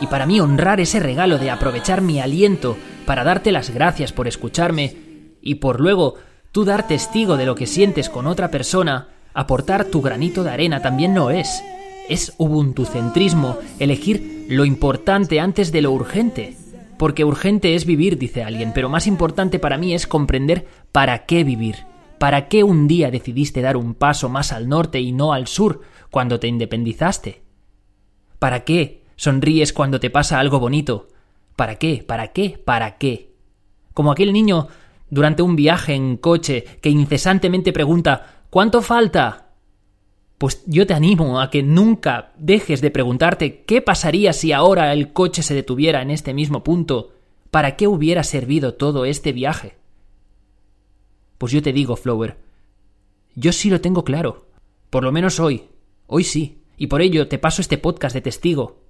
Y 0.01 0.07
para 0.07 0.27
mí 0.27 0.41
honrar 0.41 0.81
ese 0.81 0.99
regalo 0.99 1.39
de 1.39 1.51
aprovechar 1.51 2.01
mi 2.01 2.21
aliento 2.21 2.77
para 3.05 3.23
darte 3.23 3.53
las 3.53 3.71
gracias 3.71 4.13
por 4.13 4.29
escucharme 4.29 4.97
y 5.43 5.57
por 5.57 5.81
luego 5.81 6.15
tú 6.53 6.65
dar 6.65 6.87
testigo 6.87 7.37
de 7.37 7.47
lo 7.47 7.55
que 7.55 7.67
sientes 7.67 8.09
con 8.09 8.27
otra 8.27 8.51
persona, 8.51 9.09
aportar 9.35 9.85
tu 9.85 10.03
granito 10.03 10.43
de 10.43 10.51
arena 10.51 10.83
también 10.83 11.15
no 11.15 11.31
es. 11.31 11.63
Es 12.09 12.35
ubuntucentrismo 12.39 13.59
elegir 13.79 14.47
lo 14.49 14.65
importante 14.65 15.41
antes 15.41 15.71
de 15.73 15.83
lo 15.83 15.93
urgente. 15.93 16.57
Porque 16.99 17.25
urgente 17.25 17.75
es 17.75 17.87
vivir, 17.87 18.19
dice 18.19 18.43
alguien, 18.43 18.73
pero 18.75 18.89
más 18.89 19.07
importante 19.07 19.59
para 19.59 19.79
mí 19.79 19.95
es 19.95 20.07
comprender 20.07 20.67
para 20.93 21.25
qué 21.25 21.45
vivir. 21.45 21.77
¿Para 22.19 22.49
qué 22.49 22.65
un 22.65 22.87
día 22.87 23.11
decidiste 23.11 23.63
dar 23.63 23.79
un 23.79 23.95
paso 23.95 24.29
más 24.29 24.53
al 24.53 24.69
norte 24.69 25.01
y 25.01 25.13
no 25.13 25.33
al 25.33 25.47
sur 25.47 25.81
cuando 26.11 26.39
te 26.39 26.49
independizaste? 26.49 27.43
¿Para 28.39 28.65
qué 28.65 29.05
sonríes 29.17 29.73
cuando 29.73 30.01
te 30.01 30.11
pasa 30.11 30.39
algo 30.39 30.61
bonito? 30.61 31.09
¿Para 31.57 31.77
qué? 31.77 32.05
¿Para 32.07 32.29
qué? 32.29 32.61
¿Para 32.63 32.99
qué? 32.99 33.33
Como 33.95 34.13
aquel 34.13 34.33
niño 34.35 34.69
durante 35.11 35.43
un 35.43 35.57
viaje 35.57 35.95
en 35.95 36.17
coche 36.17 36.65
que 36.81 36.89
incesantemente 36.89 37.73
pregunta 37.73 38.41
¿Cuánto 38.51 38.83
falta? 38.83 39.53
Pues 40.37 40.65
yo 40.67 40.85
te 40.85 40.93
animo 40.93 41.41
a 41.41 41.51
que 41.51 41.63
nunca 41.63 42.33
dejes 42.37 42.81
de 42.81 42.91
preguntarte 42.91 43.63
qué 43.63 43.81
pasaría 43.81 44.33
si 44.33 44.53
ahora 44.53 44.93
el 44.93 45.13
coche 45.13 45.45
se 45.45 45.55
detuviera 45.55 46.03
en 46.03 46.11
este 46.11 46.35
mismo 46.35 46.65
punto. 46.65 47.13
¿Para 47.53 47.77
qué 47.77 47.87
hubiera 47.87 48.25
servido 48.25 48.75
todo 48.75 49.05
este 49.05 49.33
viaje? 49.33 49.77
Pues 51.39 51.53
yo 51.53 51.63
te 51.63 51.73
digo, 51.73 51.95
Flower, 51.95 52.39
yo 53.37 53.53
sí 53.53 53.71
lo 53.71 53.81
tengo 53.81 54.03
claro. 54.03 54.47
Por 54.91 55.05
lo 55.05 55.13
menos 55.13 55.39
hoy. 55.39 55.69
Hoy 56.09 56.25
sí. 56.25 56.59
Y 56.77 56.89
por 56.89 57.03
ello 57.03 57.29
te 57.29 57.39
paso 57.39 57.63
este 57.63 57.79
podcast 57.79 58.15
de 58.15 58.21
testigo. 58.21 58.81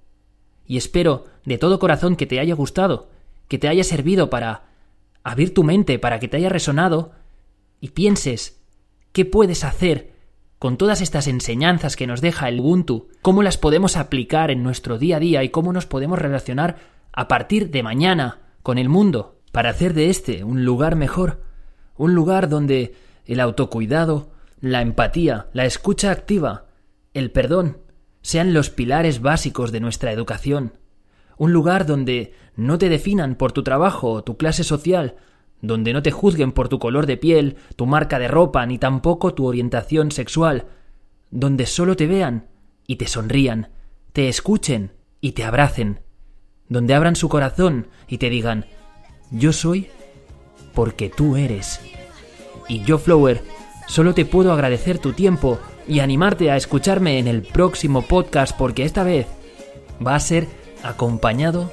Y 0.65 0.77
espero 0.77 1.25
de 1.45 1.59
todo 1.59 1.77
corazón 1.77 2.15
que 2.15 2.25
te 2.25 2.39
haya 2.39 2.55
gustado, 2.55 3.09
que 3.47 3.59
te 3.59 3.67
haya 3.67 3.83
servido 3.83 4.31
para 4.31 4.70
abrir 5.23 5.53
tu 5.53 5.63
mente, 5.63 5.99
para 5.99 6.19
que 6.19 6.27
te 6.27 6.37
haya 6.37 6.49
resonado 6.49 7.11
y 7.79 7.89
pienses 7.89 8.61
qué 9.11 9.25
puedes 9.25 9.63
hacer 9.63 10.11
con 10.59 10.77
todas 10.77 11.01
estas 11.01 11.27
enseñanzas 11.27 11.95
que 11.95 12.05
nos 12.05 12.21
deja 12.21 12.47
el 12.47 12.59
Ubuntu, 12.59 13.07
cómo 13.21 13.41
las 13.41 13.57
podemos 13.57 13.97
aplicar 13.97 14.51
en 14.51 14.61
nuestro 14.61 14.99
día 14.99 15.17
a 15.17 15.19
día 15.19 15.43
y 15.43 15.49
cómo 15.49 15.73
nos 15.73 15.87
podemos 15.87 16.19
relacionar 16.19 16.77
a 17.13 17.27
partir 17.27 17.71
de 17.71 17.83
mañana 17.83 18.39
con 18.61 18.77
el 18.77 18.87
mundo 18.87 19.39
para 19.51 19.71
hacer 19.71 19.93
de 19.93 20.09
este 20.09 20.43
un 20.43 20.63
lugar 20.63 20.95
mejor, 20.95 21.41
un 21.97 22.13
lugar 22.13 22.47
donde 22.47 22.95
el 23.25 23.39
autocuidado, 23.39 24.31
la 24.59 24.81
empatía, 24.81 25.47
la 25.53 25.65
escucha 25.65 26.11
activa, 26.11 26.67
el 27.13 27.31
perdón, 27.31 27.79
sean 28.21 28.53
los 28.53 28.69
pilares 28.69 29.21
básicos 29.21 29.71
de 29.71 29.79
nuestra 29.79 30.11
educación, 30.11 30.73
un 31.37 31.53
lugar 31.53 31.85
donde 31.85 32.33
no 32.55 32.77
te 32.77 32.89
definan 32.89 33.35
por 33.35 33.51
tu 33.51 33.63
trabajo 33.63 34.11
o 34.11 34.23
tu 34.23 34.37
clase 34.37 34.63
social, 34.63 35.15
donde 35.61 35.93
no 35.93 36.01
te 36.01 36.11
juzguen 36.11 36.51
por 36.51 36.69
tu 36.69 36.79
color 36.79 37.05
de 37.05 37.17
piel, 37.17 37.57
tu 37.75 37.85
marca 37.85 38.19
de 38.19 38.27
ropa, 38.27 38.65
ni 38.65 38.77
tampoco 38.77 39.33
tu 39.33 39.45
orientación 39.45 40.11
sexual, 40.11 40.65
donde 41.29 41.65
solo 41.65 41.95
te 41.95 42.07
vean 42.07 42.47
y 42.87 42.97
te 42.97 43.07
sonrían, 43.07 43.69
te 44.11 44.27
escuchen 44.27 44.91
y 45.21 45.31
te 45.33 45.43
abracen, 45.43 46.01
donde 46.67 46.93
abran 46.93 47.15
su 47.15 47.29
corazón 47.29 47.87
y 48.07 48.17
te 48.17 48.29
digan, 48.29 48.65
yo 49.31 49.53
soy 49.53 49.87
porque 50.73 51.09
tú 51.09 51.37
eres. 51.37 51.79
Y 52.67 52.83
yo, 52.83 52.97
Flower, 52.97 53.41
solo 53.87 54.13
te 54.13 54.25
puedo 54.25 54.51
agradecer 54.51 54.99
tu 54.99 55.13
tiempo 55.13 55.59
y 55.87 55.99
animarte 55.99 56.51
a 56.51 56.57
escucharme 56.57 57.19
en 57.19 57.27
el 57.27 57.41
próximo 57.41 58.01
podcast 58.01 58.57
porque 58.57 58.83
esta 58.83 59.03
vez 59.03 59.27
va 60.05 60.15
a 60.15 60.19
ser 60.19 60.47
acompañado 60.83 61.71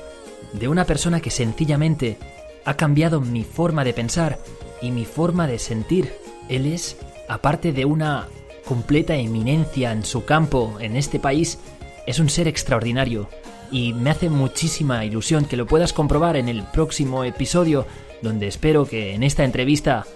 de 0.52 0.68
una 0.68 0.84
persona 0.84 1.20
que 1.20 1.30
sencillamente 1.30 2.18
ha 2.64 2.74
cambiado 2.74 3.20
mi 3.20 3.44
forma 3.44 3.84
de 3.84 3.92
pensar 3.92 4.38
y 4.80 4.90
mi 4.90 5.04
forma 5.04 5.46
de 5.46 5.58
sentir. 5.58 6.12
Él 6.48 6.66
es, 6.66 6.96
aparte 7.28 7.72
de 7.72 7.84
una 7.84 8.28
completa 8.64 9.16
eminencia 9.16 9.92
en 9.92 10.04
su 10.04 10.24
campo 10.24 10.76
en 10.80 10.96
este 10.96 11.18
país, 11.18 11.58
es 12.06 12.18
un 12.18 12.28
ser 12.28 12.48
extraordinario 12.48 13.28
y 13.70 13.92
me 13.92 14.10
hace 14.10 14.30
muchísima 14.30 15.04
ilusión 15.04 15.44
que 15.44 15.56
lo 15.56 15.66
puedas 15.66 15.92
comprobar 15.92 16.36
en 16.36 16.48
el 16.48 16.62
próximo 16.62 17.24
episodio 17.24 17.86
donde 18.22 18.48
espero 18.48 18.86
que 18.86 19.14
en 19.14 19.22
esta 19.22 19.44
entrevista 19.44 20.06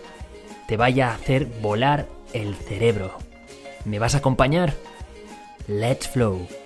te 0.67 0.77
vaya 0.77 1.11
a 1.11 1.15
hacer 1.15 1.47
volar 1.61 2.09
el 2.33 2.55
cerebro. 2.55 3.19
¿Me 3.85 3.99
vas 3.99 4.15
a 4.15 4.19
acompañar? 4.19 4.75
Let's 5.67 6.09
flow. 6.09 6.62